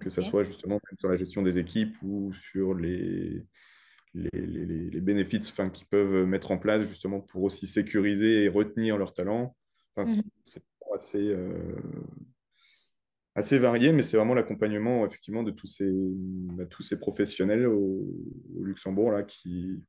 que 0.00 0.10
ce 0.10 0.20
soit 0.20 0.44
justement 0.44 0.80
sur 0.96 1.08
la 1.08 1.16
gestion 1.16 1.42
des 1.42 1.58
équipes 1.58 1.96
ou 2.02 2.32
sur 2.32 2.74
les, 2.74 3.44
les, 4.14 4.30
les, 4.32 5.00
bénéfices 5.00 5.52
qu'ils 5.72 5.86
peuvent 5.86 6.26
mettre 6.26 6.50
en 6.50 6.58
place 6.58 6.86
justement 6.86 7.20
pour 7.20 7.42
aussi 7.42 7.66
sécuriser 7.66 8.44
et 8.44 8.48
retenir 8.48 8.98
leurs 8.98 9.12
talents. 9.12 9.56
Enfin, 9.94 10.10
mhm. 10.10 10.22
C'est 10.44 10.62
assez, 10.94 11.28
euh, 11.28 11.76
assez 13.34 13.58
varié, 13.58 13.92
mais 13.92 14.02
c'est 14.02 14.16
vraiment 14.16 14.34
l'accompagnement 14.34 15.06
effectivement 15.06 15.42
de 15.42 15.50
tous 15.50 15.66
ces, 15.66 15.90
bah, 15.90 16.66
tous 16.66 16.82
ces 16.82 16.98
professionnels 16.98 17.66
au, 17.66 18.06
au 18.58 18.64
Luxembourg 18.64 19.12
là, 19.12 19.22
qui, 19.22 19.80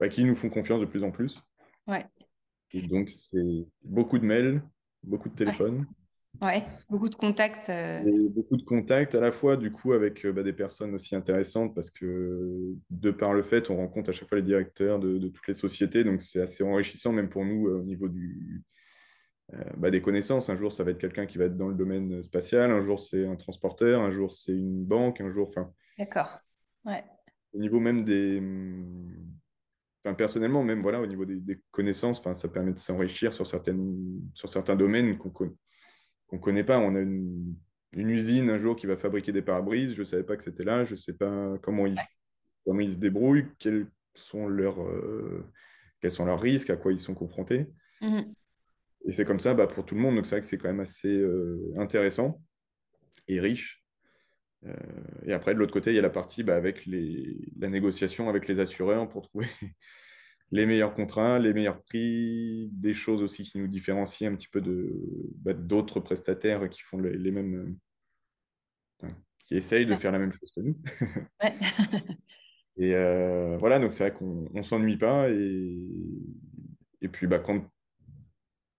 bah, 0.00 0.08
qui 0.08 0.24
nous 0.24 0.34
font 0.34 0.48
confiance 0.48 0.80
de 0.80 0.86
plus 0.86 1.04
en 1.04 1.10
plus. 1.10 1.42
Ouais, 1.86 2.04
Et 2.72 2.82
donc, 2.82 3.10
c'est 3.10 3.66
beaucoup 3.82 4.18
de 4.18 4.24
mails, 4.24 4.62
beaucoup 5.02 5.28
de 5.28 5.34
téléphones. 5.34 5.80
ouais. 5.80 6.01
Beaucoup 6.90 7.08
de 7.08 7.14
contacts. 7.14 7.68
euh, 7.70 8.02
beaucoup 8.30 8.56
de 8.56 8.62
contacts 8.64 9.14
à 9.14 9.20
la 9.20 9.30
fois, 9.30 9.56
du 9.56 9.70
coup, 9.70 9.92
avec 9.92 10.24
euh, 10.24 10.32
bah, 10.32 10.42
des 10.42 10.52
personnes 10.52 10.94
aussi 10.94 11.14
intéressantes 11.14 11.74
parce 11.74 11.90
que 11.90 12.74
de 12.90 13.10
par 13.10 13.32
le 13.32 13.42
fait, 13.42 13.70
on 13.70 13.76
rencontre 13.76 14.10
à 14.10 14.12
chaque 14.12 14.28
fois 14.28 14.38
les 14.38 14.42
directeurs 14.44 14.98
de, 14.98 15.18
de 15.18 15.28
toutes 15.28 15.46
les 15.46 15.54
sociétés. 15.54 16.02
Donc, 16.04 16.20
c'est 16.20 16.40
assez 16.40 16.64
enrichissant, 16.64 17.12
même 17.12 17.28
pour 17.28 17.44
nous, 17.44 17.68
euh, 17.68 17.80
au 17.80 17.84
niveau 17.84 18.08
du, 18.08 18.62
euh, 19.54 19.62
bah, 19.76 19.90
des 19.90 20.00
connaissances. 20.00 20.48
Un 20.48 20.56
jour, 20.56 20.72
ça 20.72 20.82
va 20.82 20.90
être 20.90 20.98
quelqu'un 20.98 21.26
qui 21.26 21.38
va 21.38 21.44
être 21.44 21.56
dans 21.56 21.68
le 21.68 21.74
domaine 21.74 22.22
spatial. 22.24 22.70
Un 22.70 22.80
jour, 22.80 22.98
c'est 22.98 23.24
un 23.26 23.36
transporteur. 23.36 24.00
Un 24.00 24.10
jour, 24.10 24.32
c'est 24.32 24.52
une 24.52 24.84
banque. 24.84 25.20
Un 25.20 25.30
jour, 25.30 25.48
enfin, 25.48 25.70
D'accord. 25.98 26.40
Ouais, 26.84 27.04
au 27.52 27.58
niveau 27.58 27.78
même 27.78 28.02
des. 28.02 28.42
Enfin, 30.04 30.14
personnellement, 30.14 30.64
même 30.64 30.80
voilà, 30.80 31.00
au 31.00 31.06
niveau 31.06 31.24
des, 31.24 31.36
des 31.36 31.60
connaissances, 31.70 32.18
enfin, 32.18 32.34
ça 32.34 32.48
permet 32.48 32.72
de 32.72 32.78
s'enrichir 32.78 33.32
sur, 33.32 33.46
certaines, 33.46 34.20
sur 34.34 34.48
certains 34.48 34.74
domaines 34.74 35.16
qu'on 35.16 35.30
connaît 35.30 35.52
qu'on 36.32 36.38
connaît 36.38 36.64
pas. 36.64 36.78
On 36.78 36.94
a 36.94 37.00
une, 37.00 37.54
une 37.92 38.08
usine 38.08 38.48
un 38.48 38.58
jour 38.58 38.74
qui 38.74 38.86
va 38.86 38.96
fabriquer 38.96 39.32
des 39.32 39.42
pare-brises. 39.42 39.92
Je 39.94 40.00
ne 40.00 40.04
savais 40.04 40.22
pas 40.22 40.36
que 40.36 40.42
c'était 40.42 40.64
là. 40.64 40.84
Je 40.84 40.92
ne 40.92 40.96
sais 40.96 41.12
pas 41.12 41.58
comment 41.62 41.86
ils, 41.86 41.98
comment 42.64 42.80
ils 42.80 42.92
se 42.92 42.96
débrouillent, 42.96 43.46
quels 43.58 43.86
sont 44.14 44.48
leurs, 44.48 44.82
euh, 44.82 45.44
quels 46.00 46.10
sont 46.10 46.24
leurs 46.24 46.40
risques, 46.40 46.70
à 46.70 46.76
quoi 46.76 46.92
ils 46.92 47.00
sont 47.00 47.14
confrontés. 47.14 47.66
Mhm. 48.00 48.32
Et 49.04 49.12
c'est 49.12 49.26
comme 49.26 49.40
ça 49.40 49.52
bah, 49.52 49.66
pour 49.66 49.84
tout 49.84 49.94
le 49.94 50.00
monde. 50.00 50.16
Donc 50.16 50.26
c'est 50.26 50.36
vrai 50.36 50.40
que 50.40 50.46
c'est 50.46 50.56
quand 50.56 50.68
même 50.68 50.80
assez 50.80 51.14
euh, 51.14 51.60
intéressant 51.76 52.40
et 53.28 53.38
riche. 53.38 53.84
Euh, 54.64 54.72
et 55.26 55.32
après, 55.34 55.52
de 55.52 55.58
l'autre 55.58 55.72
côté, 55.72 55.90
il 55.90 55.96
y 55.96 55.98
a 55.98 56.02
la 56.02 56.10
partie 56.10 56.44
bah, 56.44 56.56
avec 56.56 56.86
les, 56.86 57.36
la 57.58 57.68
négociation 57.68 58.30
avec 58.30 58.48
les 58.48 58.58
assureurs 58.58 59.06
pour 59.08 59.28
trouver 59.28 59.48
les 60.52 60.66
meilleurs 60.66 60.94
contrats, 60.94 61.38
les 61.38 61.54
meilleurs 61.54 61.82
prix, 61.82 62.68
des 62.72 62.92
choses 62.92 63.22
aussi 63.22 63.42
qui 63.42 63.58
nous 63.58 63.68
différencient 63.68 64.30
un 64.30 64.36
petit 64.36 64.48
peu 64.48 64.60
de, 64.60 64.92
bah, 65.36 65.54
d'autres 65.54 65.98
prestataires 65.98 66.68
qui 66.68 66.82
font 66.82 66.98
les, 66.98 67.16
les 67.16 67.30
mêmes, 67.30 67.78
euh, 69.04 69.08
qui 69.38 69.54
essayent 69.54 69.86
de 69.86 69.96
faire 69.96 70.12
la 70.12 70.18
même 70.18 70.32
chose 70.32 70.52
que 70.54 70.60
nous. 70.60 70.76
ouais. 71.42 71.54
Et 72.76 72.94
euh, 72.94 73.56
voilà, 73.58 73.78
donc 73.78 73.92
c'est 73.92 74.08
vrai 74.08 74.16
qu'on 74.16 74.46
ne 74.52 74.62
s'ennuie 74.62 74.98
pas. 74.98 75.30
Et, 75.30 75.78
et 77.00 77.08
puis, 77.08 77.26
bah, 77.26 77.38
quand 77.38 77.64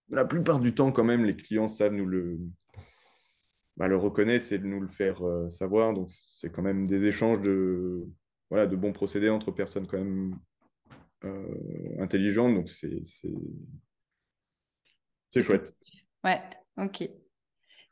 la 0.09 0.25
plupart 0.25 0.59
du 0.59 0.75
temps, 0.75 0.91
quand 0.91 1.03
même, 1.03 1.25
les 1.25 1.35
clients 1.35 1.67
savent 1.67 1.93
nous 1.93 2.05
le, 2.05 2.39
bah, 3.77 3.87
le 3.87 3.97
reconnaissent 3.97 4.51
et 4.51 4.59
de 4.59 4.67
nous 4.67 4.79
le 4.79 4.87
faire 4.87 5.25
euh, 5.25 5.49
savoir. 5.49 5.95
Donc, 5.95 6.11
c'est 6.11 6.51
quand 6.51 6.61
même 6.61 6.85
des 6.85 7.05
échanges 7.05 7.41
de, 7.41 8.05
voilà, 8.51 8.67
de 8.67 8.75
bons 8.75 8.93
procédés 8.93 9.29
entre 9.29 9.51
personnes 9.51 9.87
quand 9.87 9.97
même 9.97 10.37
euh, 11.25 12.01
intelligentes. 12.01 12.55
Donc, 12.55 12.69
c'est 12.69 13.03
c'est- 13.05 13.29
c'est 15.29 15.39
C'est 15.41 15.43
chouette. 15.43 15.75
Ouais, 16.23 16.41
ok. 16.77 17.01
Et 17.01 17.11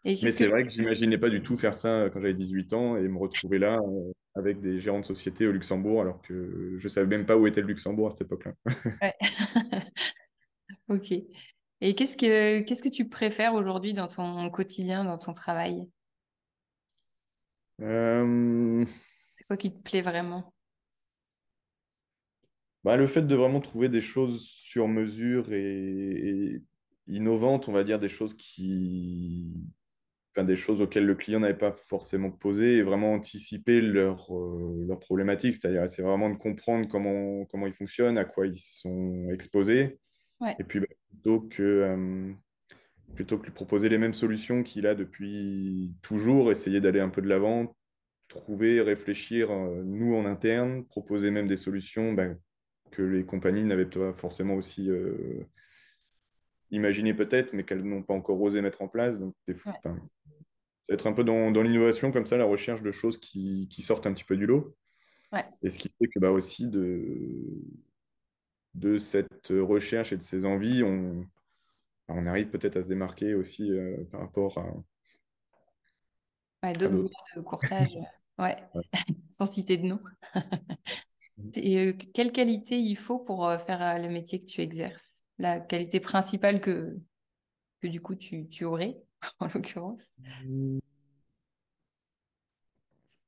Mais 0.04 0.16
que... 0.20 0.32
c'est 0.32 0.48
vrai 0.48 0.64
que 0.64 0.70
j'imaginais 0.72 1.18
pas 1.18 1.30
du 1.30 1.42
tout 1.42 1.58
faire 1.58 1.74
ça 1.76 2.10
quand 2.12 2.20
j'avais 2.22 2.34
18 2.34 2.74
ans 2.74 2.98
et 2.98 3.08
me 3.08 3.18
retrouver 3.18 3.60
là 3.60 3.80
euh, 3.80 4.12
avec 4.36 4.60
des 4.60 4.80
gérants 4.80 5.00
de 5.00 5.06
société 5.06 5.46
au 5.48 5.52
Luxembourg 5.52 6.02
alors 6.02 6.22
que 6.22 6.76
je 6.80 6.88
savais 6.88 7.06
même 7.08 7.26
pas 7.26 7.38
où 7.38 7.46
était 7.48 7.62
le 7.62 7.68
Luxembourg 7.68 8.08
à 8.08 8.12
cette 8.12 8.22
époque-là. 8.22 8.54
Ouais. 9.02 9.14
Ok. 10.90 11.12
Et 11.82 11.96
qu'est-ce 11.96 12.16
que 12.18 12.60
qu'est-ce 12.62 12.84
que 12.84 12.90
tu 12.90 13.10
préfères 13.10 13.54
aujourd'hui 13.56 13.94
dans 13.94 14.08
ton 14.08 14.50
quotidien, 14.50 15.04
dans 15.04 15.18
ton 15.18 15.34
travail? 15.34 15.88
Euh, 17.82 18.86
C'est 19.34 19.46
quoi 19.46 19.58
qui 19.58 19.74
te 19.74 19.80
plaît 19.82 20.02
vraiment? 20.02 20.54
Bah, 22.84 22.98
le 22.98 23.08
fait 23.08 23.22
de 23.24 23.36
vraiment 23.36 23.62
trouver 23.62 23.90
des 23.90 24.02
choses 24.02 24.42
sur 24.48 24.88
mesure 24.88 25.52
et, 25.54 26.56
et 26.56 26.62
innovantes, 27.08 27.68
on 27.70 27.72
va 27.72 27.84
dire 27.84 28.00
des 28.00 28.10
choses 28.10 28.34
qui, 28.36 29.54
enfin, 30.36 30.46
des 30.46 30.56
choses 30.56 30.82
auxquelles 30.82 31.06
le 31.06 31.16
client 31.16 31.40
n'avait 31.42 31.58
pas 31.58 31.74
forcément 31.74 32.32
posé 32.32 32.78
et 32.78 32.84
vraiment 32.84 33.14
anticiper 33.14 33.82
leurs 33.82 34.34
euh, 34.36 34.98
problématiques. 35.02 35.56
C'est-à-dire, 35.56 35.90
c'est 35.90 36.02
vraiment 36.02 36.30
de 36.30 36.38
comprendre 36.38 36.88
comment, 36.88 37.46
comment 37.46 37.68
ils 37.68 37.74
fonctionnent, 37.74 38.18
à 38.18 38.26
quoi 38.26 38.48
ils 38.48 38.60
sont 38.60 39.30
exposés. 39.32 40.00
Ouais, 40.40 40.56
Et 40.60 40.64
puis, 40.64 40.80
bah, 40.80 40.88
plutôt 41.10 41.42
que, 41.42 41.64
euh, 41.64 42.34
plutôt 43.16 43.38
que 43.38 43.46
lui 43.46 43.52
proposer 43.54 43.90
les 43.90 43.98
mêmes 43.98 44.14
solutions 44.14 44.64
qu'il 44.64 44.88
a 44.88 44.96
depuis 44.96 45.94
toujours, 46.02 46.52
essayer 46.52 46.82
d'aller 46.82 47.00
un 47.02 47.10
peu 47.10 47.22
de 47.22 47.28
l'avant, 47.28 47.76
trouver, 48.28 48.82
réfléchir, 48.82 49.52
euh, 49.52 49.84
nous 49.86 50.16
en 50.16 50.26
interne, 50.26 50.86
proposer 50.86 51.32
même 51.32 51.48
des 51.48 51.58
solutions 51.58 52.14
bah, 52.14 52.30
que 52.92 53.02
les 53.02 53.26
compagnies 53.26 53.64
n'avaient 53.66 53.86
pas 53.86 54.14
forcément 54.14 54.56
aussi 54.56 54.90
euh, 54.90 55.46
imaginées 56.72 57.14
peut-être, 57.14 57.54
mais 57.54 57.64
qu'elles 57.64 57.84
n'ont 57.84 58.02
pas 58.04 58.14
encore 58.16 58.42
osé 58.42 58.62
mettre 58.64 58.82
en 58.82 58.88
place. 58.88 59.20
Donc, 59.20 59.36
ouais, 59.66 59.82
va 60.90 60.94
être 60.96 61.08
un 61.08 61.14
peu 61.14 61.24
dans, 61.24 61.52
dans 61.52 61.64
l'innovation 61.64 62.12
comme 62.12 62.26
ça, 62.26 62.38
la 62.38 62.46
recherche 62.46 62.82
de 62.82 62.92
choses 62.92 63.18
qui, 63.20 63.68
qui 63.70 63.82
sortent 63.82 64.06
un 64.08 64.14
petit 64.14 64.24
peu 64.24 64.38
du 64.38 64.46
lot. 64.46 64.76
ouais, 65.32 65.46
Et 65.64 65.70
ce 65.72 65.78
qui 65.80 65.92
fait 66.00 66.08
que 66.08 66.20
bah, 66.20 66.32
aussi 66.32 66.68
de, 66.68 67.62
de 68.74 68.98
cette 68.98 69.48
recherche 69.50 70.12
et 70.12 70.18
de 70.18 70.24
ces 70.24 70.44
envies, 70.46 70.84
on, 70.84 71.26
on 72.10 72.26
arrive 72.28 72.50
peut-être 72.50 72.78
à 72.78 72.84
se 72.84 72.88
démarquer 72.90 73.36
aussi 73.36 73.72
euh, 73.72 73.98
par 74.12 74.22
rapport 74.22 74.58
à, 74.60 74.68
ouais, 76.64 76.74
d'autres 76.74 76.96
de 77.36 77.42
courtage. 77.42 77.98
Ouais, 78.38 78.58
Ouais. 78.74 78.82
sans 79.32 79.46
citer 79.46 79.78
de 79.78 79.88
nom. 79.88 80.00
Et 81.56 81.88
euh, 81.88 81.94
quelle 82.14 82.32
qualité 82.32 82.80
il 82.80 82.96
faut 82.96 83.20
pour 83.20 83.48
euh, 83.48 83.58
faire 83.58 83.82
euh, 83.82 83.98
le 83.98 84.10
métier 84.10 84.40
que 84.40 84.46
tu 84.46 84.62
exerces? 84.62 85.26
La 85.38 85.60
qualité 85.60 86.00
principale 86.00 86.62
que, 86.62 86.98
que 87.82 87.88
du 87.88 88.02
coup 88.02 88.16
tu, 88.16 88.48
tu 88.50 88.66
aurais, 88.66 88.98
en 89.40 89.48
l'occurrence. 89.48 90.16
Je 90.44 90.80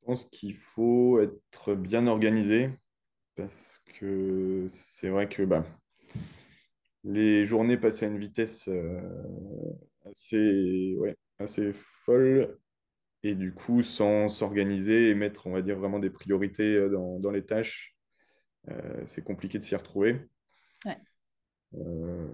pense 0.05 0.25
qu'il 0.25 0.53
faut 0.53 1.19
être 1.21 1.75
bien 1.75 2.07
organisé 2.07 2.69
parce 3.35 3.81
que 3.99 4.65
c'est 4.67 5.09
vrai 5.09 5.29
que 5.29 5.43
bah, 5.43 5.65
les 7.03 7.45
journées 7.45 7.77
passent 7.77 8.03
à 8.03 8.07
une 8.07 8.19
vitesse 8.19 8.69
assez, 10.05 10.95
ouais, 10.97 11.15
assez 11.39 11.71
folle 11.73 12.59
et 13.23 13.35
du 13.35 13.53
coup, 13.53 13.81
sans 13.81 14.27
s'organiser 14.27 15.09
et 15.09 15.15
mettre, 15.15 15.47
on 15.47 15.51
va 15.51 15.61
dire, 15.61 15.79
vraiment 15.79 15.99
des 15.99 16.09
priorités 16.09 16.89
dans, 16.89 17.19
dans 17.19 17.31
les 17.31 17.45
tâches, 17.45 17.92
c'est 19.05 19.23
compliqué 19.23 19.59
de 19.59 19.63
s'y 19.63 19.75
retrouver. 19.75 20.27
Ouais, 20.85 20.97
Euh, 21.75 22.27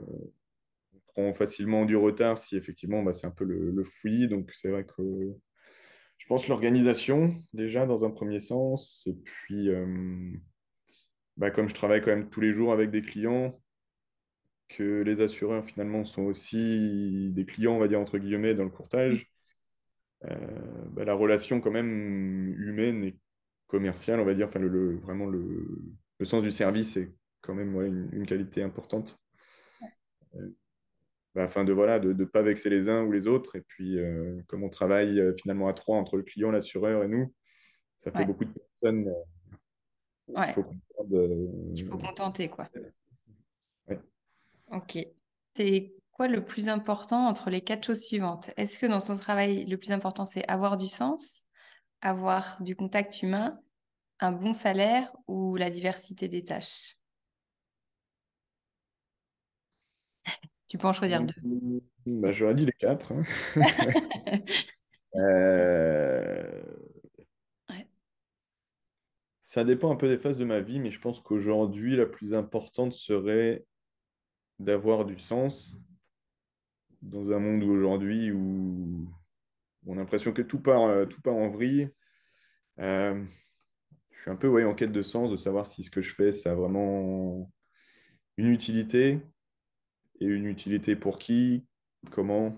on 0.94 1.00
prend 1.14 1.34
facilement 1.34 1.86
du 1.86 1.96
retard 1.96 2.38
si 2.38 2.56
effectivement 2.58 3.04
bah, 3.04 3.14
c'est 3.14 3.28
un 3.28 3.32
peu 3.32 3.44
le, 3.46 3.72
le 3.72 3.84
fouillis. 3.84 4.28
Donc 4.28 4.52
c'est 4.54 4.70
vrai 4.70 4.86
que 4.86 5.04
je 6.18 6.28
pense 6.28 6.48
l'organisation 6.48 7.34
déjà 7.54 7.86
dans 7.86 8.06
un 8.06 8.12
premier 8.12 8.40
sens. 8.40 9.08
Et 9.08 9.16
puis 9.16 9.70
euh, 9.70 10.32
bah, 11.38 11.50
comme 11.50 11.68
je 11.70 11.74
travaille 11.74 12.02
quand 12.02 12.12
même 12.16 12.30
tous 12.30 12.40
les 12.42 12.52
jours 12.52 12.72
avec 12.72 12.92
des 12.92 13.02
clients, 13.02 13.60
que 14.70 15.02
les 15.02 15.22
assureurs 15.22 15.66
finalement 15.66 16.06
sont 16.06 16.24
aussi 16.24 17.30
des 17.34 17.46
clients, 17.46 17.74
on 17.76 17.80
va 17.80 17.88
dire 17.88 18.00
entre 18.00 18.18
guillemets, 18.20 18.54
dans 18.56 18.64
le 18.64 18.70
courtage, 18.70 19.28
euh, 20.26 20.86
bah, 20.92 21.06
la 21.06 21.14
relation 21.14 21.62
quand 21.62 21.72
même 21.72 22.54
humaine 22.60 23.04
et 23.04 23.18
commerciale, 23.68 24.20
on 24.20 24.26
va 24.26 24.34
dire, 24.36 24.48
enfin 24.48 24.60
le, 24.60 24.68
le- 24.70 24.98
vraiment 25.00 25.28
le, 25.28 25.68
le 26.20 26.26
sens 26.26 26.44
du 26.44 26.52
service 26.52 26.98
est 26.98 27.12
quand 27.42 27.56
même 27.56 27.76
ouais, 27.76 27.88
une, 27.88 28.10
une 28.12 28.26
qualité 28.26 28.62
importante. 28.62 29.18
Euh, 30.36 30.56
bah, 31.34 31.44
afin 31.44 31.64
de 31.64 31.74
voilà 31.74 32.00
de 32.00 32.14
ne 32.14 32.26
pas 32.26 32.42
vexer 32.42 32.70
les 32.70 32.90
uns 32.90 33.04
ou 33.04 33.12
les 33.12 33.28
autres. 33.28 33.56
Et 33.56 33.62
puis, 33.62 34.00
euh, 34.00 34.42
comme 34.48 34.64
on 34.64 34.70
travaille 34.70 35.20
euh, 35.20 35.34
finalement 35.36 35.68
à 35.68 35.74
trois 35.74 35.98
entre 35.98 36.18
le 36.18 36.24
client, 36.24 36.52
l'assureur 36.52 37.04
et 37.04 37.08
nous, 37.08 37.34
ça 37.98 38.12
fait 38.12 38.20
ouais, 38.20 38.26
beaucoup 38.26 38.46
de 38.46 38.52
personnes 38.52 39.14
qu'il 40.26 40.38
ouais. 40.38 40.54
faut 40.54 40.66
Il 41.76 41.88
faut 41.90 41.98
contenter, 41.98 42.50
quoi. 42.50 42.70
Ok. 44.72 44.98
C'est 45.56 45.94
quoi 46.12 46.28
le 46.28 46.46
plus 46.46 46.70
important 46.70 47.28
entre 47.28 47.50
les 47.50 47.62
quatre 47.62 47.88
choses 47.88 48.02
suivantes? 48.02 48.52
Est-ce 48.56 48.78
que 48.78 48.86
dans 48.86 49.02
ton 49.02 49.18
travail, 49.18 49.66
le 49.66 49.78
plus 49.78 49.92
important, 49.92 50.26
c'est 50.26 50.48
avoir 50.48 50.78
du 50.78 50.88
sens, 50.88 51.46
avoir 52.02 52.62
du 52.62 52.76
contact 52.76 53.24
humain, 53.24 53.60
un 54.20 54.32
bon 54.32 54.54
salaire 54.54 55.12
ou 55.28 55.56
la 55.56 55.70
diversité 55.70 56.28
des 56.30 56.46
tâches? 56.46 56.96
Tu 60.68 60.78
peux 60.78 60.88
en 60.88 60.94
choisir 60.94 61.24
deux. 61.24 61.34
Bah, 62.06 62.32
j'aurais 62.32 62.56
dit 62.56 62.66
les 62.66 62.72
quatre. 62.74 63.12
hein. 63.14 63.24
Euh, 65.16 66.62
Ouais, 67.70 67.88
ça 69.42 69.64
dépend 69.64 69.92
un 69.92 69.96
peu 69.96 70.08
des 70.08 70.18
phases 70.18 70.38
de 70.38 70.46
ma 70.46 70.60
vie, 70.62 70.80
mais 70.80 70.92
je 70.92 71.00
pense 71.00 71.20
qu'aujourd'hui, 71.20 71.96
la 71.96 72.06
plus 72.06 72.34
importante 72.34 72.94
serait 72.94 73.66
d'avoir 74.60 75.06
du 75.06 75.18
sens 75.20 75.76
dans 77.02 77.32
un 77.32 77.40
monde 77.40 77.64
aujourd'hui 77.64 78.32
où 78.32 79.08
on 79.88 79.94
a 79.94 79.98
l'impression 79.98 80.34
que 80.34 80.42
tout 80.42 80.60
part, 80.60 81.08
tout 81.10 81.22
part 81.22 81.36
en 81.36 81.50
vrille. 81.50 81.90
Euh, 82.80 83.24
je 84.20 84.24
suis 84.24 84.32
un 84.32 84.36
peu 84.36 84.50
ouais, 84.50 84.66
en 84.66 84.76
quête 84.76 84.92
de 84.92 85.02
sens, 85.02 85.32
de 85.32 85.38
savoir 85.38 85.66
si 85.66 85.82
ce 85.82 85.90
que 85.90 86.02
je 86.02 86.14
fais, 86.14 86.34
ça 86.34 86.52
a 86.52 86.54
vraiment 86.54 87.50
une 88.36 88.48
utilité. 88.48 89.22
Et 90.20 90.26
une 90.26 90.46
utilité 90.46 90.98
pour 90.98 91.20
qui 91.20 91.66
Comment 92.12 92.54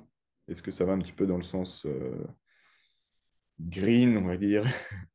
Est-ce 0.48 0.64
que 0.64 0.72
ça 0.72 0.86
va 0.86 0.94
un 0.94 0.98
petit 0.98 1.12
peu 1.12 1.28
dans 1.28 1.38
le 1.38 1.44
sens 1.44 1.86
euh, 1.86 2.26
green, 3.60 4.18
on 4.18 4.26
va 4.26 4.38
dire? 4.38 4.66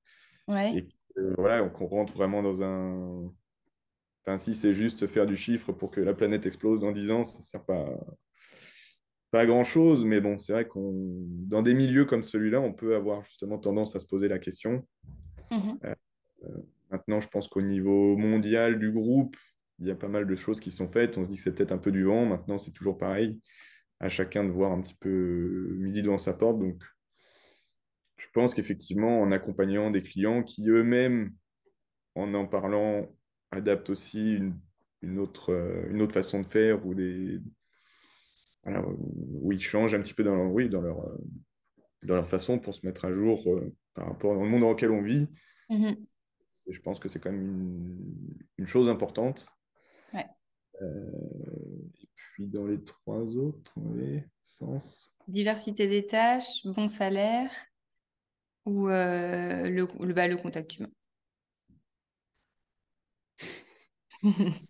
Ouais. 0.49 0.77
Et 0.77 0.89
euh, 1.19 1.35
voilà, 1.39 1.69
qu'on 1.69 1.87
rentre 1.87 2.13
vraiment 2.13 2.41
dans 2.41 2.63
un. 2.63 3.29
Enfin, 4.23 4.39
si 4.39 4.55
c'est 4.55 4.73
juste 4.73 5.09
faire 5.09 5.27
du 5.27 5.37
chiffre 5.37 5.73
pour 5.73 5.91
que 5.91 6.01
la 6.01 6.15
planète 6.15 6.47
explose 6.47 6.79
dans 6.79 6.93
10 6.93 7.11
ans, 7.11 7.25
ça 7.25 7.39
ne 7.39 7.43
sert 7.43 7.65
pas, 7.65 7.91
pas 9.33 9.41
à 9.41 9.47
grand-chose. 9.47 10.05
Mais 10.05 10.21
bon, 10.21 10.39
c'est 10.39 10.53
vrai 10.53 10.69
qu'on 10.69 10.93
dans 11.49 11.63
des 11.63 11.75
milieux 11.75 12.05
comme 12.05 12.23
celui-là, 12.23 12.61
on 12.61 12.73
peut 12.73 12.95
avoir 12.95 13.25
justement 13.25 13.59
tendance 13.59 13.97
à 13.97 13.99
se 13.99 14.07
poser 14.07 14.29
la 14.29 14.39
question. 14.39 14.87
Euh, 15.51 15.95
maintenant, 16.91 17.21
je 17.21 17.29
pense 17.29 17.49
qu'au 17.49 17.63
niveau 17.63 18.17
mondial 18.17 18.79
du 18.79 18.91
groupe, 18.91 19.37
il 19.79 19.87
y 19.87 19.91
a 19.91 19.95
pas 19.95 20.09
mal 20.09 20.27
de 20.27 20.37
choses 20.37 20.61
qui 20.61 20.71
sont 20.71 20.89
faites. 20.89 21.19
On 21.19 21.25
se 21.25 21.31
dit 21.31 21.37
que 21.37 21.43
c'est 21.43 21.55
peut-être 21.55 21.73
un 21.73 21.79
peu 21.79 21.93
du 21.93 22.05
vent. 22.05 22.25
Maintenant, 22.25 22.59
c'est 22.59 22.71
toujours 22.71 22.99
pareil. 22.99 23.41
À 24.01 24.09
chacun 24.09 24.45
de 24.45 24.51
voir 24.51 24.73
un 24.73 24.81
petit 24.81 24.95
peu 24.95 25.75
midi 25.79 26.03
devant 26.03 26.19
sa 26.19 26.33
porte. 26.33 26.59
Donc, 26.59 26.83
je 28.17 28.27
pense 28.33 28.55
qu'effectivement, 28.55 29.21
en 29.21 29.33
accompagnant 29.33 29.91
des 29.91 30.03
clients 30.03 30.43
qui 30.43 30.69
eux-mêmes, 30.69 31.33
en 32.15 32.33
en 32.35 32.47
parlant, 32.47 33.09
adaptent 33.51 33.91
aussi 33.91 34.41
une, 35.03 35.19
autre, 35.19 35.53
euh, 35.53 35.91
une 35.91 36.03
autre 36.03 36.15
façon 36.15 36.41
de 36.41 36.47
faire 36.47 36.85
ou 36.87 36.95
des. 36.95 37.41
Où 38.65 39.53
ils 39.53 39.63
changent 39.63 39.95
un 39.95 40.01
petit 40.01 40.15
peu 40.15 40.25
dans 40.25 40.35
leur, 40.35 40.51
oui, 40.51 40.69
dans 40.69 40.81
leur, 40.81 41.07
euh, 41.07 41.17
dans 42.03 42.17
leur 42.17 42.29
façon 42.29 42.59
pour 42.59 42.75
se 42.75 42.85
mettre 42.85 43.05
à 43.05 43.13
jour 43.13 43.45
euh, 43.47 43.73
par 43.95 44.09
rapport 44.09 44.33
au 44.33 44.45
monde 44.45 44.63
dans 44.63 44.71
lequel 44.71 44.91
on 44.91 45.03
vit. 45.03 45.29
Mhm. 45.71 45.97
Je 46.71 46.81
pense 46.81 47.01
que 47.01 47.09
c'est 47.09 47.19
quand 47.21 47.33
même 47.33 47.43
une, 47.43 48.39
une 48.59 48.67
chose 48.67 48.89
importante. 48.89 49.47
Ouais. 50.13 50.27
Euh, 50.83 51.11
et 52.03 52.09
puis 52.15 52.47
dans 52.49 52.67
les 52.67 52.83
trois 52.83 53.37
autres 53.37 53.73
les 53.95 54.25
sens. 54.43 55.15
Diversité 55.29 55.87
des 55.87 56.07
tâches, 56.07 56.65
bon 56.65 56.89
salaire 56.89 57.51
ou 58.65 58.89
euh, 58.89 59.69
le, 59.71 59.87
le, 60.05 60.13
bah, 60.15 60.29
le 60.29 60.37
contact 60.37 60.79
humain. 60.79 60.91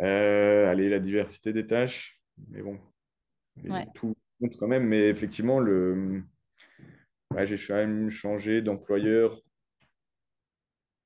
Euh, 0.00 0.70
allez, 0.70 0.88
la 0.88 1.00
diversité 1.00 1.52
des 1.52 1.66
tâches. 1.66 2.20
Mais 2.50 2.62
bon, 2.62 2.78
Ouais. 3.64 3.84
tout 3.94 4.14
compte 4.40 4.56
quand 4.56 4.68
même. 4.68 4.86
Mais 4.86 5.08
effectivement, 5.08 5.58
le, 5.58 6.22
ouais, 7.34 7.46
j'ai 7.46 7.56
quand 7.56 7.74
même 7.74 8.08
changé 8.08 8.62
d'employeur 8.62 9.40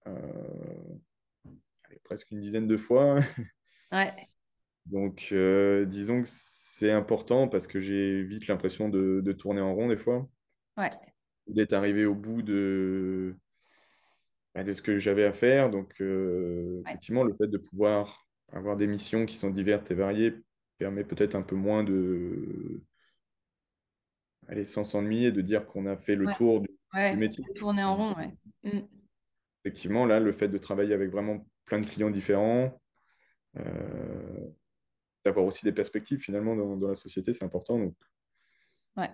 allez, 0.06 1.98
presque 2.04 2.30
une 2.30 2.40
dizaine 2.40 2.66
de 2.66 2.76
fois. 2.76 3.16
Ouais. 3.92 4.10
Donc, 4.86 5.28
euh, 5.32 5.84
disons 5.84 6.22
que 6.22 6.28
c'est 6.30 6.90
important 6.90 7.46
parce 7.46 7.66
que 7.66 7.78
j'ai 7.78 8.22
vite 8.22 8.46
l'impression 8.46 8.88
de, 8.88 9.20
de 9.22 9.32
tourner 9.32 9.60
en 9.60 9.74
rond 9.74 9.88
des 9.88 9.98
fois, 9.98 10.26
Ouais. 10.78 10.90
d'être 11.46 11.74
arrivé 11.74 12.06
au 12.06 12.14
bout 12.14 12.40
de, 12.40 13.36
bah, 14.54 14.64
de 14.64 14.72
ce 14.72 14.80
que 14.80 14.98
j'avais 14.98 15.24
à 15.24 15.34
faire. 15.34 15.68
Donc, 15.68 16.00
euh, 16.00 16.80
Ouais. 16.84 16.92
effectivement, 16.92 17.22
le 17.22 17.34
fait 17.34 17.48
de 17.48 17.58
pouvoir 17.58 18.26
avoir 18.50 18.78
des 18.78 18.86
missions 18.86 19.26
qui 19.26 19.36
sont 19.36 19.50
diverses 19.50 19.90
et 19.90 19.94
variées 19.94 20.34
permet 20.78 21.04
peut-être 21.04 21.34
un 21.34 21.42
peu 21.42 21.54
moins 21.54 21.84
de, 21.84 22.82
aller 24.48 24.64
sans 24.64 24.84
s'ennuyer, 24.84 25.32
de 25.32 25.40
dire 25.40 25.66
qu'on 25.66 25.86
a 25.86 25.96
fait 25.96 26.16
le 26.16 26.26
Ouais. 26.26 26.34
tour 26.34 26.60
du, 26.60 26.68
métier. 27.16 27.44
Tourner 27.54 27.84
en 27.84 27.96
rond, 27.96 28.14
ouais. 28.16 28.34
Mm. 28.64 28.86
Effectivement, 29.64 30.07
là, 30.07 30.20
le 30.20 30.33
fait 30.33 30.48
de 30.48 30.59
travailler 30.59 30.94
avec 30.94 31.11
vraiment 31.11 31.46
plein 31.66 31.81
de 31.81 31.87
clients 31.87 32.11
différents, 32.11 32.81
euh, 33.59 34.48
d'avoir 35.25 35.46
aussi 35.46 35.64
des 35.64 35.72
perspectives 35.72 36.20
finalement 36.20 36.57
dans, 36.57 36.77
dans 36.77 36.88
la 36.88 36.94
société, 36.94 37.33
c'est 37.33 37.44
important. 37.44 37.79
Donc, 37.79 37.94
Ouais. 38.96 39.11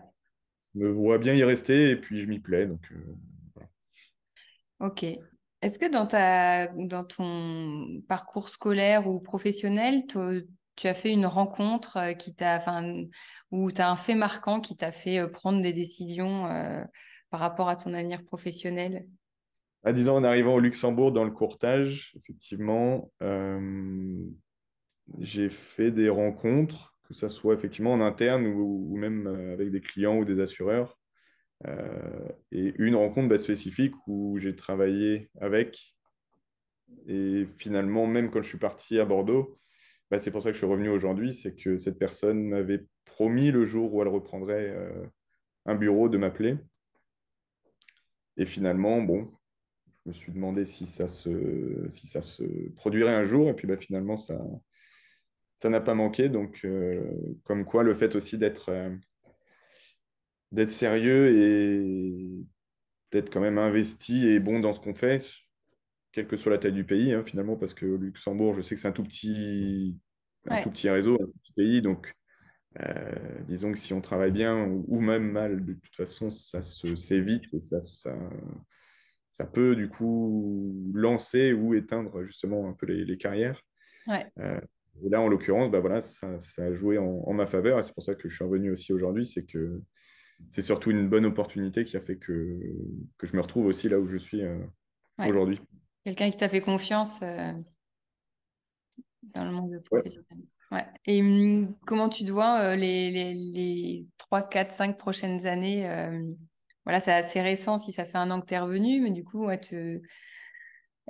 je 0.74 0.78
me 0.78 0.90
vois 0.90 1.18
bien 1.18 1.34
y 1.34 1.44
rester 1.44 1.90
et 1.90 1.96
puis 1.96 2.20
je 2.20 2.26
m'y 2.26 2.38
plais. 2.38 2.66
Donc, 2.66 2.90
euh, 2.92 3.16
voilà. 3.54 3.68
Ok. 4.80 5.04
Est-ce 5.60 5.78
que 5.78 5.90
dans 5.90 6.06
ta, 6.06 6.68
dans 6.68 7.04
ton 7.04 8.00
parcours 8.08 8.48
scolaire 8.48 9.08
ou 9.08 9.20
professionnel, 9.20 10.04
tu 10.06 10.86
as 10.86 10.94
fait 10.94 11.12
une 11.12 11.26
rencontre 11.26 11.96
euh, 11.96 12.12
qui 12.12 12.34
t'a, 12.34 12.62
ou 13.50 13.72
tu 13.72 13.80
as 13.80 13.90
un 13.90 13.96
fait 13.96 14.14
marquant 14.14 14.60
qui 14.60 14.76
t'a 14.76 14.92
fait 14.92 15.28
prendre 15.28 15.60
des 15.62 15.72
décisions 15.72 16.46
euh, 16.46 16.84
par 17.30 17.40
rapport 17.40 17.68
à 17.68 17.76
ton 17.76 17.92
avenir 17.92 18.24
professionnel? 18.24 19.06
À 19.88 19.92
10 19.94 20.10
ans, 20.10 20.16
en 20.16 20.24
arrivant 20.24 20.54
au 20.54 20.60
Luxembourg 20.60 21.12
dans 21.12 21.24
le 21.24 21.30
courtage, 21.30 22.12
effectivement, 22.18 23.10
euh, 23.22 24.18
j'ai 25.18 25.48
fait 25.48 25.90
des 25.90 26.10
rencontres, 26.10 26.94
que 27.04 27.14
ce 27.14 27.26
soit 27.28 27.54
effectivement 27.54 27.94
en 27.94 28.02
interne 28.02 28.46
ou, 28.46 28.94
même 28.98 29.26
euh, 29.26 29.54
avec 29.54 29.70
des 29.70 29.80
clients 29.80 30.18
ou 30.18 30.26
des 30.26 30.40
assureurs. 30.40 30.98
Euh, 31.66 32.28
et 32.52 32.74
une 32.76 32.96
rencontre 32.96 33.30
bah, 33.30 33.38
spécifique 33.38 33.94
où 34.06 34.36
j'ai 34.36 34.54
travaillé 34.54 35.30
avec. 35.40 35.96
Et 37.06 37.46
finalement, 37.56 38.06
même 38.06 38.30
quand 38.30 38.42
je 38.42 38.48
suis 38.48 38.58
parti 38.58 39.00
à 39.00 39.06
Bordeaux, 39.06 39.58
bah, 40.10 40.18
c'est 40.18 40.30
pour 40.30 40.42
ça 40.42 40.50
que 40.50 40.52
je 40.52 40.58
suis 40.58 40.66
revenu 40.66 40.90
aujourd'hui, 40.90 41.32
c'est 41.32 41.54
que 41.54 41.78
cette 41.78 41.98
personne 41.98 42.46
m'avait 42.46 42.84
promis 43.06 43.50
le 43.50 43.64
jour 43.64 43.94
où 43.94 44.02
elle 44.02 44.08
reprendrait 44.08 44.76
un 45.64 45.76
bureau 45.76 46.10
de 46.10 46.18
m'appeler. 46.18 46.58
Et 48.36 48.44
finalement, 48.44 49.00
bon, 49.00 49.32
me 50.08 50.12
suis 50.12 50.32
demandé 50.32 50.64
si 50.64 50.86
ça 50.86 51.08
se, 51.08 51.86
si 51.90 52.06
ça 52.06 52.20
se 52.22 52.42
produirait 52.76 53.14
un 53.14 53.24
jour. 53.24 53.48
Et 53.50 53.54
puis 53.54 53.66
bah, 53.68 53.76
finalement, 53.78 54.16
ça, 54.16 54.38
ça 55.56 55.68
n'a 55.68 55.80
pas 55.80 55.94
manqué. 55.94 56.28
Donc, 56.28 56.60
euh, 56.64 57.04
comme 57.44 57.64
quoi, 57.64 57.82
le 57.82 57.94
fait 57.94 58.14
aussi 58.16 58.38
d'être 58.38 58.70
euh, 58.70 58.90
d'être 60.52 60.70
sérieux 60.70 61.36
et 61.36 62.44
d'être 63.12 63.30
quand 63.32 63.40
même 63.40 63.58
investi 63.58 64.26
et 64.28 64.40
bon 64.40 64.60
dans 64.60 64.72
ce 64.72 64.80
qu'on 64.80 64.94
fait, 64.94 65.18
quelle 66.12 66.26
que 66.26 66.36
soit 66.36 66.52
la 66.52 66.58
taille 66.58 66.72
du 66.72 66.84
pays, 66.84 67.12
hein, 67.12 67.22
finalement, 67.24 67.56
parce 67.56 67.74
que 67.74 67.86
Luxembourg, 67.86 68.54
je 68.54 68.62
sais 68.62 68.74
que 68.74 68.80
c'est 68.80 68.88
un 68.88 68.92
tout 68.92 69.04
petit, 69.04 69.98
un 70.48 70.56
Ouais. 70.56 70.62
tout 70.62 70.70
petit 70.70 70.88
réseau, 70.90 71.14
un 71.14 71.26
tout 71.26 71.38
petit 71.42 71.52
pays. 71.52 71.82
Donc, 71.82 72.14
euh, 72.80 73.42
disons 73.48 73.72
que 73.72 73.78
si 73.78 73.94
on 73.94 74.00
travaille 74.02 74.32
bien 74.32 74.64
ou, 74.88 75.00
même 75.00 75.30
mal, 75.30 75.64
de 75.64 75.74
toute 75.74 75.96
façon, 75.96 76.30
ça 76.30 76.62
se 76.62 76.96
s'évite 76.96 77.52
et 77.54 77.60
ça, 77.60 77.80
ça, 77.80 78.14
ça 79.30 79.44
peut 79.44 79.76
du 79.76 79.88
coup 79.88 80.90
lancer 80.94 81.52
ou 81.52 81.74
éteindre 81.74 82.22
justement 82.24 82.68
un 82.68 82.72
peu 82.72 82.86
les, 82.86 83.04
les 83.04 83.16
carrières. 83.16 83.62
Ouais. 84.06 84.26
Euh, 84.38 84.60
et 85.04 85.08
là, 85.10 85.20
en 85.20 85.28
l'occurrence, 85.28 85.70
bah 85.70 85.80
voilà, 85.80 86.00
ça, 86.00 86.38
ça 86.38 86.64
a 86.64 86.72
joué 86.72 86.98
en, 86.98 87.22
en 87.24 87.32
ma 87.32 87.46
faveur 87.46 87.78
et 87.78 87.82
c'est 87.82 87.94
pour 87.94 88.02
ça 88.02 88.14
que 88.14 88.28
je 88.28 88.34
suis 88.34 88.44
revenu 88.44 88.70
aussi 88.70 88.92
aujourd'hui. 88.92 89.26
C'est 89.26 89.44
que 89.44 89.80
c'est 90.48 90.62
surtout 90.62 90.90
une 90.90 91.08
bonne 91.08 91.26
opportunité 91.26 91.84
qui 91.84 91.96
a 91.96 92.00
fait 92.00 92.16
que, 92.16 92.58
que 93.16 93.26
je 93.26 93.36
me 93.36 93.40
retrouve 93.40 93.66
aussi 93.66 93.88
là 93.88 93.98
où 93.98 94.08
je 94.08 94.16
suis 94.16 94.42
euh, 94.42 94.58
Ouais. 95.18 95.28
aujourd'hui. 95.30 95.60
Quelqu'un 96.04 96.30
qui 96.30 96.36
t'a 96.36 96.48
fait 96.48 96.60
confiance 96.60 97.20
euh, 97.22 97.52
dans 99.34 99.44
le 99.44 99.50
monde 99.50 99.82
professionnel. 99.84 100.44
Ouais. 100.70 100.86
Et 101.06 101.20
hum, 101.20 101.74
comment 101.86 102.08
tu 102.08 102.24
euh, 102.30 102.76
les, 102.76 103.10
les, 103.10 103.34
les 103.34 104.06
3, 104.18 104.48
4, 104.48 104.70
5 104.70 104.98
prochaines 104.98 105.46
années 105.46 105.88
Voilà, 106.88 107.00
c'est 107.00 107.12
assez 107.12 107.42
récent 107.42 107.76
si 107.76 107.92
ça 107.92 108.06
fait 108.06 108.16
un 108.16 108.30
an 108.30 108.40
que 108.40 108.46
tu 108.46 108.54
es 108.54 108.58
revenu, 108.58 109.02
mais 109.02 109.10
du 109.10 109.22
coup, 109.22 109.44
ouais, 109.44 109.58
te- 109.60 110.00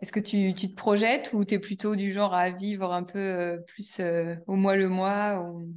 est-ce 0.02 0.10
que 0.10 0.18
tu, 0.20 0.54
tu 0.54 0.68
te 0.70 0.74
projettes 0.74 1.32
ou 1.32 1.44
tu 1.44 1.54
es 1.54 1.58
plutôt 1.60 1.94
du 1.94 2.10
genre 2.12 2.34
à 2.34 2.50
vivre 2.50 2.92
un 2.92 3.04
peu 3.04 3.18
euh, 3.18 3.58
plus 3.58 4.00
euh, 4.00 4.34
au 4.48 4.54
mois 4.56 4.74
le 4.76 4.88
mois 4.88 5.40
ou... 5.40 5.72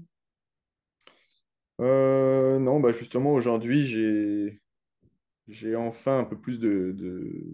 Euh, 1.81 2.59
non, 2.59 2.79
bah 2.79 2.91
justement, 2.91 3.33
aujourd'hui, 3.33 3.85
j'ai, 3.87 4.61
j'ai 5.47 5.75
enfin 5.75 6.19
un 6.19 6.25
peu 6.25 6.39
plus 6.39 6.59
de, 6.59 6.93
de- 6.97 7.45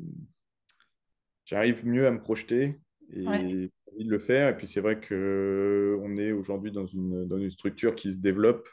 J'arrive 1.46 1.86
mieux 1.86 2.06
à 2.08 2.12
me 2.12 2.22
projeter 2.22 2.80
Ouais, 3.26 3.42
et 3.42 3.50
j'ai 3.50 3.72
envie 3.94 4.06
de 4.06 4.12
le 4.12 4.20
faire. 4.20 4.50
Et 4.50 4.58
puis, 4.58 4.68
c'est 4.68 4.82
vrai 4.82 5.00
qu'on 5.00 6.18
est 6.18 6.32
aujourd'hui 6.32 6.72
dans 6.72 6.86
une, 6.86 7.28
dans 7.28 7.40
une 7.40 7.52
structure 7.52 7.96
qui 7.96 8.14
se 8.14 8.18
développe 8.20 8.68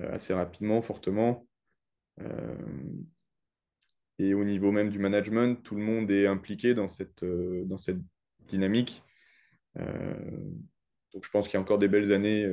assez 0.00 0.34
rapidement, 0.34 0.82
fortement. 0.82 1.46
Euh, 2.20 2.56
et 4.18 4.34
au 4.34 4.44
niveau 4.44 4.70
même 4.70 4.90
du 4.90 4.98
management, 4.98 5.62
tout 5.62 5.74
le 5.74 5.82
monde 5.82 6.10
est 6.10 6.26
impliqué 6.26 6.74
dans 6.74 6.88
cette, 6.88 7.22
euh, 7.22 7.64
dans 7.64 7.78
cette 7.78 8.00
dynamique. 8.48 9.02
Euh, 9.78 10.14
donc, 11.12 11.24
je 11.24 11.30
pense 11.30 11.46
qu'il 11.46 11.54
y 11.54 11.56
a 11.56 11.60
encore 11.60 11.78
des 11.78 11.88
belles 11.88 12.12
années 12.12 12.46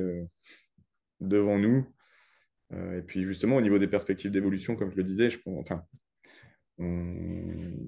devant 1.20 1.58
nous. 1.58 1.86
Et 2.72 3.02
puis, 3.02 3.22
justement, 3.22 3.56
au 3.56 3.60
niveau 3.60 3.78
des 3.78 3.86
perspectives 3.86 4.30
d'évolution, 4.30 4.74
comme 4.76 4.90
je 4.90 4.96
le 4.96 5.04
disais, 5.04 5.28
enfin, 5.46 5.84
on 6.78 7.86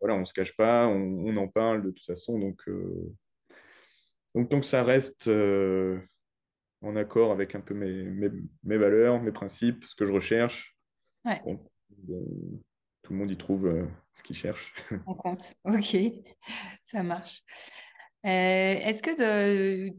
voilà, 0.00 0.16
on 0.16 0.24
se 0.24 0.34
cache 0.34 0.54
pas, 0.56 0.88
on, 0.88 1.36
en 1.36 1.48
parle 1.48 1.82
de 1.82 1.90
toute 1.90 2.04
façon. 2.04 2.38
Donc, 2.38 2.62
tant 4.34 4.60
que 4.60 4.66
ça 4.66 4.82
reste, 4.84 5.30
en 6.82 6.96
accord 6.96 7.30
avec 7.30 7.54
un 7.54 7.60
peu 7.60 7.74
mes, 7.74 8.30
mes, 8.64 8.76
valeurs, 8.76 9.22
mes 9.22 9.32
principes, 9.32 9.84
ce 9.84 9.94
que 9.94 10.04
je 10.04 10.12
recherche. 10.12 10.71
Ouais. 11.24 11.40
tout 13.02 13.12
le 13.12 13.18
monde 13.18 13.30
y 13.30 13.36
trouve 13.36 13.66
euh, 13.66 13.86
ce 14.12 14.22
qu'il 14.22 14.36
cherche. 14.36 14.74
On 15.06 15.14
compte, 15.14 15.54
ok, 15.64 15.96
ça 16.84 17.02
marche. 17.02 17.42
Euh, 18.24 18.28
est-ce 18.28 19.02
que 19.02 19.90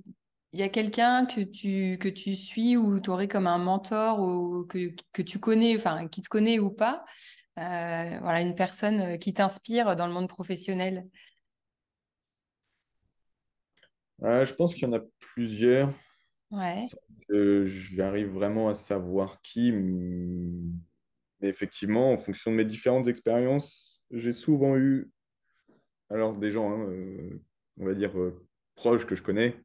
il 0.55 0.59
y 0.59 0.63
a 0.63 0.69
quelqu'un 0.69 1.25
que 1.25 1.41
tu, 1.41 1.97
que 1.97 2.07
tu 2.07 2.35
suis 2.35 2.77
ou 2.77 2.99
tu 2.99 3.09
aurais 3.09 3.27
comme 3.27 3.47
un 3.47 3.57
mentor 3.57 4.19
ou 4.19 4.65
que, 4.65 4.93
que 5.11 5.23
tu 5.23 5.39
connais, 5.39 5.75
enfin 5.75 6.07
qui 6.07 6.21
te 6.21 6.29
connaît 6.29 6.59
ou 6.59 6.69
pas, 6.69 7.03
euh, 7.57 8.17
voilà, 8.21 8.41
une 8.41 8.53
personne 8.53 9.17
qui 9.17 9.33
t'inspire 9.33 9.95
dans 9.95 10.05
le 10.05 10.13
monde 10.13 10.29
professionnel? 10.29 11.07
Je 14.21 14.53
pense 14.53 14.73
qu'il 14.73 14.83
y 14.83 14.85
en 14.85 14.93
a 14.93 15.01
plusieurs. 15.19 15.91
Ouais. 16.51 16.85
j'arrive 17.29 18.27
vraiment 18.27 18.69
à 18.69 18.75
savoir 18.75 19.41
qui. 19.41 19.73
Mais 21.43 21.49
effectivement, 21.49 22.13
en 22.13 22.17
fonction 22.17 22.51
de 22.51 22.55
mes 22.55 22.63
différentes 22.63 23.09
expériences, 23.09 24.01
j'ai 24.11 24.31
souvent 24.31 24.77
eu 24.77 25.11
alors 26.09 26.37
des 26.37 26.51
gens, 26.51 26.71
hein, 26.71 26.87
euh, 26.89 27.41
on 27.77 27.85
va 27.85 27.93
dire, 27.93 28.17
euh, 28.17 28.45
proches 28.75 29.05
que 29.05 29.13
je 29.13 29.23
connais, 29.23 29.61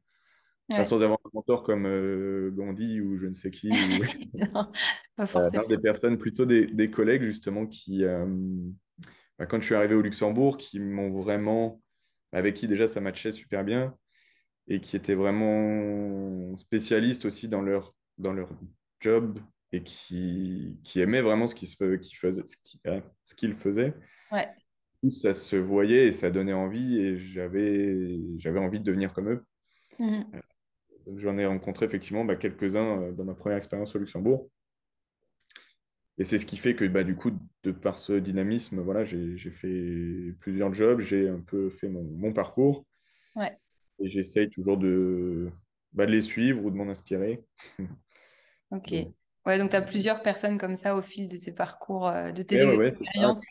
sans 0.83 1.01
avoir 1.01 1.19
un 1.23 1.29
mentor 1.33 1.63
comme 1.63 1.85
euh, 1.85 2.51
Gandhi 2.51 2.99
ou 2.99 3.17
je 3.17 3.27
ne 3.27 3.33
sais 3.33 3.49
qui. 3.49 3.69
non, 4.53 4.71
pas 5.15 5.25
forcément. 5.25 5.65
des 5.67 5.77
personnes, 5.77 6.17
plutôt 6.17 6.45
des, 6.45 6.67
des 6.67 6.91
collègues 6.91 7.23
justement 7.23 7.65
qui, 7.65 8.03
bah, 8.03 9.45
quand 9.45 9.61
je 9.61 9.65
suis 9.65 9.75
arrivé 9.75 9.95
au 9.95 10.01
Luxembourg, 10.01 10.57
qui 10.57 10.81
m'ont 10.81 11.11
vraiment, 11.11 11.81
avec 12.33 12.55
qui 12.55 12.67
déjà 12.67 12.89
ça 12.89 12.99
matchait 12.99 13.31
super 13.31 13.63
bien 13.63 13.95
et 14.67 14.81
qui 14.81 14.97
étaient 14.97 15.15
vraiment 15.15 16.57
spécialistes 16.57 17.23
aussi 17.23 17.47
dans 17.47 17.61
leur, 17.61 17.95
dans 18.17 18.33
leur 18.33 18.49
job 18.99 19.39
et 19.71 19.83
qui, 19.83 20.77
qui 20.83 20.99
aimaient 20.99 21.21
vraiment 21.21 21.47
ce 21.47 21.55
qu'ils 21.55 21.69
qui 21.99 22.15
faisaient, 22.15 22.43
ce 22.45 23.35
qu'ils 23.35 23.55
faisaient. 23.55 23.93
Ouais. 24.31 24.47
Ça 25.09 25.33
se 25.33 25.55
voyait 25.55 26.07
et 26.07 26.11
ça 26.11 26.29
donnait 26.29 26.53
envie 26.53 26.99
et 26.99 27.17
j'avais, 27.17 28.19
j'avais 28.37 28.59
envie 28.59 28.79
de 28.79 28.83
devenir 28.83 29.13
comme 29.13 29.29
eux. 29.29 29.45
Mmh. 29.97 30.23
J'en 31.17 31.37
ai 31.37 31.45
rencontré 31.45 31.85
effectivement 31.85 32.25
bah, 32.25 32.35
quelques-uns 32.35 33.01
euh, 33.01 33.11
dans 33.11 33.23
ma 33.23 33.33
première 33.33 33.57
expérience 33.57 33.95
au 33.95 33.99
Luxembourg. 33.99 34.49
Et 36.17 36.23
c'est 36.23 36.37
ce 36.37 36.45
qui 36.45 36.57
fait 36.57 36.75
que 36.75 36.83
bah, 36.85 37.03
du 37.03 37.15
coup, 37.15 37.31
de 37.63 37.71
par 37.71 37.97
ce 37.97 38.13
dynamisme, 38.13 38.81
voilà, 38.81 39.05
j'ai 39.05 39.37
fait 39.51 40.33
plusieurs 40.41 40.73
jobs, 40.73 40.99
j'ai 40.99 41.29
un 41.29 41.39
peu 41.39 41.69
fait 41.69 41.87
mon, 41.87 42.03
mon 42.03 42.33
parcours. 42.33 42.85
Ouais. 43.37 43.57
Et 43.99 44.09
j'essaye 44.09 44.49
toujours 44.49 44.77
de, 44.77 45.49
bah, 45.93 46.05
de 46.05 46.11
les 46.11 46.21
suivre 46.21 46.65
ou 46.65 46.71
de 46.71 46.75
m'en 46.75 46.89
inspirer. 46.89 47.41
ok. 48.71 48.93
Ouais, 49.49 49.57
donc 49.57 49.71
tu 49.71 49.75
as 49.75 49.81
plusieurs 49.81 50.21
personnes 50.21 50.59
comme 50.59 50.75
ça 50.75 50.95
au 50.95 51.01
fil 51.01 51.27
de 51.27 51.35
tes 51.35 51.51
parcours, 51.51 52.07
euh, 52.07 52.31
de 52.31 52.43
tes 52.43 52.61
expériences. 52.61 53.43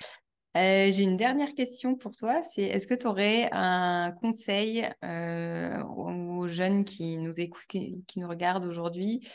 Euh, 0.57 0.93
j'ai 0.93 1.03
une 1.03 1.17
dernière 1.17 1.55
question 1.55 1.97
pour 1.97 2.13
toi. 2.13 2.41
C'est 2.45 2.63
est-ce 2.63 2.87
que 2.87 2.95
tu 2.95 3.09
aurais 3.09 3.49
un 3.51 4.13
conseil 4.13 4.89
euh, 5.05 5.83
aux 5.83 6.47
jeunes 6.47 6.85
qui 6.85 7.17
nous 7.17 7.41
écoutent, 7.41 7.67
qui, 7.67 8.05
nous 8.15 8.29
regardent 8.29 8.67
aujourd'hui 8.67 9.29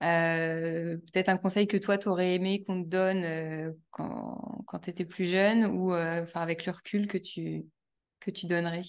Peut-être 0.00 1.28
un 1.28 1.36
conseil 1.36 1.66
que 1.66 1.76
toi, 1.76 1.98
tu 1.98 2.08
aurais 2.08 2.36
aimé 2.36 2.62
qu'on 2.62 2.82
te 2.82 2.88
donne 2.88 3.76
quand, 3.90 4.62
quand 4.66 4.78
tu 4.78 4.88
étais 4.88 5.04
plus 5.04 5.26
jeune 5.26 5.66
ou 5.66 5.92
enfin 5.92 6.40
avec 6.40 6.64
le 6.64 6.72
recul 6.72 7.06
que 7.06 7.18
tu, 7.18 7.66
que 8.18 8.30
tu 8.30 8.46
donnerais? 8.46 8.80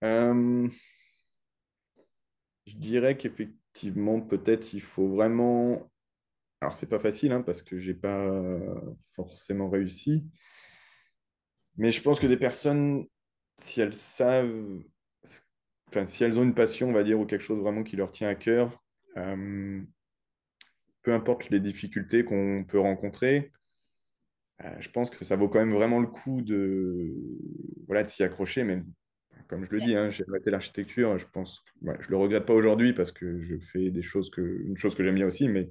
Je 0.00 0.70
dirais 2.76 3.16
qu'effectivement, 3.16 3.61
peut-être 4.28 4.74
il 4.74 4.82
faut 4.82 5.08
vraiment. 5.08 5.90
Alors, 6.60 6.74
c'est 6.74 6.88
pas 6.88 7.00
facile 7.00 7.32
hein, 7.32 7.42
parce 7.42 7.62
que 7.62 7.78
j'ai 7.78 7.94
pas 7.94 8.30
forcément 9.14 9.68
réussi. 9.68 10.24
Mais 11.76 11.90
je 11.90 12.02
pense 12.02 12.20
que 12.20 12.26
des 12.26 12.36
personnes, 12.36 13.06
si 13.58 13.80
elles 13.80 13.94
savent, 13.94 14.80
enfin, 15.88 16.06
si 16.06 16.24
elles 16.24 16.38
ont 16.38 16.42
une 16.42 16.54
passion, 16.54 16.88
on 16.88 16.92
va 16.92 17.02
dire, 17.02 17.18
ou 17.18 17.26
quelque 17.26 17.44
chose 17.44 17.60
vraiment 17.60 17.82
qui 17.82 17.96
leur 17.96 18.12
tient 18.12 18.28
à 18.28 18.34
cœur, 18.34 18.82
euh, 19.16 19.82
peu 21.02 21.12
importe 21.12 21.50
les 21.50 21.60
difficultés 21.60 22.24
qu'on 22.24 22.64
peut 22.66 22.78
rencontrer, 22.78 23.52
euh, 24.64 24.76
je 24.80 24.90
pense 24.90 25.10
que 25.10 25.24
ça 25.24 25.36
vaut 25.36 25.48
quand 25.48 25.58
même 25.58 25.72
vraiment 25.72 26.00
le 26.00 26.06
coup 26.06 26.42
de, 26.42 27.14
voilà, 27.86 28.02
de 28.02 28.08
s'y 28.08 28.22
accrocher, 28.22 28.64
mais 28.64 28.82
comme 29.48 29.64
je 29.64 29.74
le 29.74 29.80
dis, 29.80 29.96
hein, 29.96 30.10
j'ai 30.10 30.24
arrêté 30.28 30.50
l'architecture. 30.50 31.18
Je 31.18 31.26
pense, 31.32 31.60
que, 31.60 31.90
je 32.00 32.10
le 32.10 32.16
regrette 32.16 32.46
pas 32.46 32.54
aujourd'hui 32.54 32.92
parce 32.92 33.12
que 33.12 33.42
je 33.42 33.56
fais 33.58 33.90
des 33.90 34.02
choses 34.02 34.30
que, 34.30 34.62
une 34.64 34.76
chose 34.76 34.94
que 34.94 35.04
j'aime 35.04 35.14
bien 35.14 35.26
aussi, 35.26 35.48
mais 35.48 35.70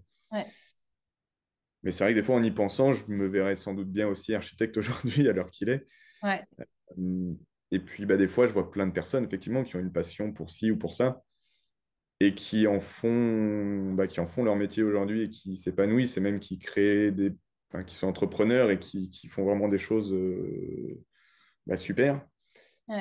mais 1.84 1.92
c'est 1.92 2.04
vrai 2.04 2.14
que 2.14 2.20
des 2.20 2.24
fois, 2.24 2.36
en 2.36 2.44
y 2.44 2.52
pensant, 2.52 2.92
je 2.92 3.06
me 3.08 3.28
verrais 3.28 3.56
sans 3.56 3.74
doute 3.74 3.90
bien 3.92 4.08
aussi 4.08 4.34
architecte 4.34 4.78
aujourd'hui 4.78 5.28
à 5.28 5.34
l'heure 5.34 5.50
qu'il 5.50 5.70
est. 5.70 5.88
Euh, 6.24 7.34
et 7.72 7.80
puis, 7.80 8.06
bah, 8.06 8.18
des 8.18 8.28
fois, 8.28 8.48
je 8.48 8.54
vois 8.54 8.70
plein 8.70 8.88
de 8.88 8.92
personnes 8.92 9.24
effectivement 9.24 9.64
qui 9.64 9.76
ont 9.76 9.80
une 9.80 9.92
passion 9.92 10.32
pour 10.32 10.50
ci 10.50 10.72
ou 10.72 10.78
pour 10.78 10.94
ça 10.94 11.24
et 12.20 12.36
qui 12.36 12.68
en 12.68 12.80
font, 12.80 13.94
bah, 13.94 14.06
qui 14.06 14.20
en 14.20 14.28
font 14.28 14.44
leur 14.44 14.56
métier 14.56 14.84
aujourd'hui 14.84 15.24
et 15.24 15.30
qui 15.30 15.58
s'épanouissent 15.58 16.18
et 16.18 16.22
même 16.22 16.40
qui 16.40 16.60
créent 16.60 17.12
des, 17.12 17.34
enfin, 17.70 17.84
qui 17.84 17.96
sont 17.96 18.08
entrepreneurs 18.08 18.70
et 18.70 18.80
qui, 18.80 19.10
qui 19.10 19.28
font 19.28 19.44
vraiment 19.44 19.68
des 19.68 19.80
choses 19.80 20.14
euh, 20.14 21.04
bah, 21.66 21.78
super. 21.78 22.24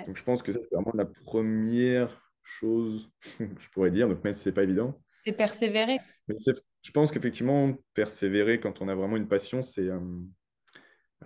Donc 0.07 0.17
je 0.17 0.23
pense 0.23 0.43
que 0.43 0.53
ça, 0.53 0.61
c'est 0.63 0.75
vraiment 0.75 0.93
la 0.95 1.05
première 1.05 2.33
chose 2.43 3.11
que 3.39 3.61
je 3.61 3.71
pourrais 3.71 3.91
dire, 3.91 4.09
donc 4.09 4.23
même 4.25 4.33
si 4.33 4.43
ce 4.43 4.49
n'est 4.49 4.55
pas 4.55 4.63
évident. 4.63 5.01
C'est 5.25 5.37
persévérer. 5.37 5.99
Mais 6.29 6.37
je 6.83 6.91
pense 6.93 7.13
qu'effectivement, 7.13 7.75
persévérer 7.95 8.61
quand 8.61 8.81
on 8.81 8.89
a 8.89 8.95
vraiment 8.95 9.17
une 9.17 9.29
passion, 9.29 9.63
c'est 9.63 9.89
euh, 9.89 9.99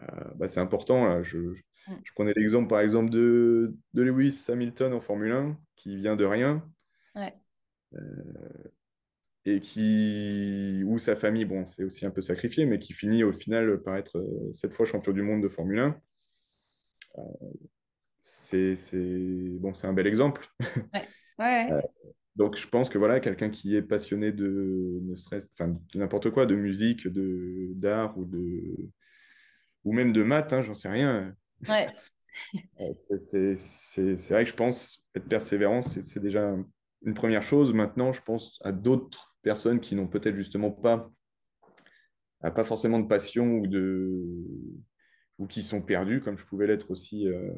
euh, 0.02 0.24
bah, 0.34 0.46
important. 0.56 1.22
Je, 1.22 1.54
je, 1.86 2.12
prenais 2.14 2.32
l'exemple, 2.34 2.68
par 2.68 2.80
exemple, 2.80 3.10
de, 3.10 3.76
de, 3.92 4.02
Lewis 4.02 4.46
Hamilton 4.48 4.94
en 4.94 5.00
Formule 5.00 5.32
1, 5.32 5.58
qui 5.76 5.96
vient 5.96 6.16
de 6.16 6.24
rien. 6.24 6.68
Ouais. 7.14 7.32
Euh, 7.94 8.72
et 9.44 9.60
qui, 9.60 10.82
où 10.86 10.98
sa 10.98 11.14
famille, 11.14 11.44
bon, 11.44 11.66
c'est 11.66 11.84
aussi 11.84 12.04
un 12.06 12.10
peu 12.10 12.22
sacrifié, 12.22 12.64
mais 12.64 12.78
qui 12.80 12.94
finit 12.94 13.22
au 13.22 13.32
final 13.32 13.80
par 13.82 13.96
être 13.96 14.26
cette 14.52 14.72
fois 14.72 14.86
champion 14.86 15.12
du 15.12 15.22
monde 15.22 15.42
de 15.42 15.48
Formule 15.48 15.78
1 15.78 16.00
c'est 18.24 18.74
bon, 19.58 19.72
un 19.82 19.92
bel 19.92 20.06
exemple. 20.06 20.48
Euh, 21.40 21.80
donc, 22.36 22.56
je 22.56 22.68
pense 22.68 22.88
que 22.88 22.96
voilà, 22.96 23.18
quelqu'un 23.18 23.50
qui 23.50 23.74
est 23.74 23.82
passionné 23.82 24.30
de 24.30 25.00
ne 25.02 25.98
n'importe 25.98 26.30
quoi, 26.30 26.46
de 26.46 26.54
musique, 26.54 27.08
de 27.08 27.72
d'art 27.74 28.16
ou 28.16 28.24
de 28.24 28.62
ou 29.82 29.92
même 29.92 30.12
de 30.12 30.22
maths, 30.22 30.52
hein, 30.52 30.62
j'en 30.62 30.74
sais 30.74 30.88
rien. 30.88 31.34
Ouais. 31.68 31.88
Euh, 32.80 32.92
c'est 32.96 34.30
vrai 34.30 34.44
que 34.44 34.50
je 34.50 34.54
pense 34.54 35.04
être 35.16 35.28
persévérant, 35.28 35.82
c'est 35.82 36.20
déjà 36.20 36.56
une 37.04 37.14
première 37.14 37.42
chose. 37.42 37.72
Maintenant, 37.72 38.12
je 38.12 38.22
pense 38.22 38.60
à 38.62 38.70
d'autres 38.70 39.36
personnes 39.42 39.80
qui 39.80 39.96
n'ont 39.96 40.06
peut-être 40.06 40.36
justement 40.36 40.70
pas, 40.70 41.10
pas 42.40 42.62
forcément 42.62 43.00
de 43.00 43.08
passion 43.08 43.58
ou 43.58 43.66
de 43.66 44.24
ou 45.38 45.46
qui 45.46 45.62
sont 45.62 45.82
perdus, 45.82 46.20
comme 46.20 46.38
je 46.38 46.44
pouvais 46.44 46.66
l'être 46.66 46.90
aussi 46.90 47.26
euh, 47.26 47.50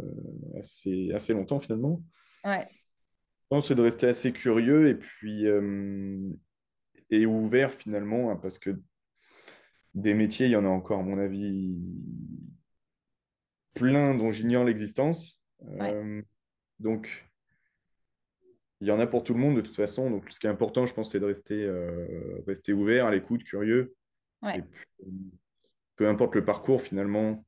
assez, 0.59 1.13
assez 1.13 1.33
longtemps 1.33 1.61
finalement. 1.61 2.03
Ouais. 2.45 2.67
Je 2.71 3.49
pense 3.51 3.69
c'est 3.69 3.75
de 3.75 3.83
rester 3.83 4.07
assez 4.07 4.33
curieux 4.33 4.89
et 4.89 4.95
puis 4.95 5.47
euh, 5.47 6.31
et 7.11 7.27
ouvert 7.27 7.73
finalement, 7.73 8.31
hein, 8.31 8.37
parce 8.37 8.59
que 8.59 8.81
des 9.95 10.15
métiers, 10.15 10.47
il 10.47 10.53
y 10.53 10.57
en 10.57 10.65
a 10.65 10.69
encore, 10.69 11.01
à 11.01 11.03
mon 11.03 11.19
avis, 11.19 11.79
plein 13.75 14.15
dont 14.15 14.31
j'ignore 14.31 14.65
l'existence. 14.65 15.41
Euh, 15.81 16.21
donc, 16.81 17.27
il 18.81 18.89
y 18.89 18.91
en 18.91 19.01
a 19.01 19.07
pour 19.07 19.25
tout 19.25 19.33
le 19.33 19.41
monde 19.41 19.57
de 19.57 19.63
toute 19.63 19.77
façon. 19.77 20.11
Donc, 20.11 20.31
ce 20.31 20.39
qui 20.39 20.47
est 20.47 20.51
important, 20.51 20.85
je 20.85 20.93
pense, 20.93 21.13
c'est 21.13 21.21
de 21.21 21.25
rester, 21.25 21.67
rester 22.47 22.75
ouvert, 22.75 23.07
à 23.07 23.11
l'écoute, 23.11 23.43
curieux. 23.45 23.95
Ouais. 24.43 24.63
peu 25.97 26.07
importe 26.09 26.35
le 26.35 26.45
parcours, 26.45 26.83
finalement, 26.83 27.43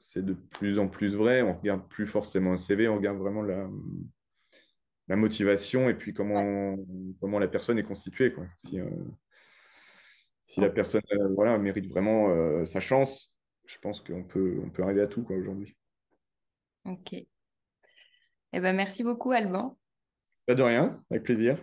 c'est 0.00 0.24
de 0.24 0.32
plus 0.32 0.78
en 0.78 0.88
plus 0.88 1.14
vrai. 1.14 1.42
On 1.42 1.54
regarde 1.54 1.86
plus 1.88 2.06
forcément 2.06 2.54
un 2.54 2.56
CV, 2.56 2.88
on 2.88 2.96
regarde 2.96 3.18
vraiment 3.18 3.42
la, 3.42 3.68
la 5.06 5.16
motivation 5.16 5.88
et 5.90 5.94
puis 5.94 6.14
comment, 6.14 6.76
comment 7.20 7.38
la 7.38 7.48
personne 7.48 7.78
est 7.78 7.84
constituée. 7.84 8.32
Quoi. 8.32 8.46
Si, 8.56 8.80
euh, 8.80 8.88
si 10.42 10.60
la 10.60 10.70
personne 10.70 11.02
euh, 11.12 11.28
voilà, 11.34 11.58
mérite 11.58 11.86
vraiment 11.86 12.30
euh, 12.30 12.64
sa 12.64 12.80
chance, 12.80 13.36
je 13.66 13.78
pense 13.78 14.00
qu'on 14.00 14.24
peut, 14.24 14.60
on 14.64 14.70
peut 14.70 14.82
arriver 14.82 15.02
à 15.02 15.06
tout 15.06 15.24
aujourd'hui. 15.28 15.76
Ok. 16.86 17.12
Eh 17.12 18.60
ben, 18.60 18.74
merci 18.74 19.04
beaucoup, 19.04 19.32
Alban. 19.32 19.78
Pas 20.46 20.54
de 20.54 20.62
rien, 20.62 21.04
avec 21.10 21.24
plaisir. 21.24 21.62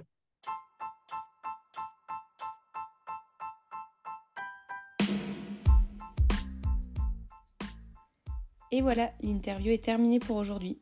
Et 8.71 8.81
voilà, 8.81 9.11
l'interview 9.21 9.71
est 9.71 9.83
terminée 9.83 10.19
pour 10.19 10.35
aujourd'hui. 10.37 10.79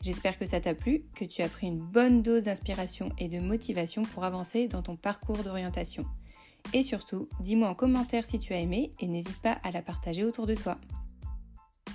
J'espère 0.00 0.38
que 0.38 0.46
ça 0.46 0.60
t'a 0.60 0.74
plu, 0.74 1.04
que 1.14 1.24
tu 1.24 1.42
as 1.42 1.48
pris 1.48 1.66
une 1.66 1.80
bonne 1.80 2.22
dose 2.22 2.44
d'inspiration 2.44 3.10
et 3.18 3.28
de 3.28 3.40
motivation 3.40 4.02
pour 4.02 4.24
avancer 4.24 4.68
dans 4.68 4.82
ton 4.82 4.96
parcours 4.96 5.38
d'orientation. 5.38 6.06
Et 6.72 6.82
surtout, 6.82 7.28
dis-moi 7.40 7.68
en 7.68 7.74
commentaire 7.74 8.24
si 8.24 8.38
tu 8.38 8.52
as 8.52 8.60
aimé 8.60 8.92
et 9.00 9.06
n'hésite 9.06 9.40
pas 9.40 9.58
à 9.64 9.70
la 9.70 9.82
partager 9.82 10.24
autour 10.24 10.46
de 10.46 10.54
toi. 10.54 10.78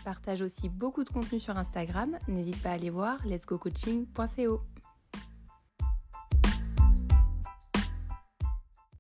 Partage 0.03 0.41
aussi 0.41 0.67
beaucoup 0.67 1.03
de 1.03 1.09
contenu 1.09 1.39
sur 1.39 1.57
Instagram, 1.57 2.17
n'hésite 2.27 2.61
pas 2.61 2.71
à 2.71 2.73
aller 2.73 2.89
voir 2.89 3.25
letsgocoaching.co. 3.25 4.61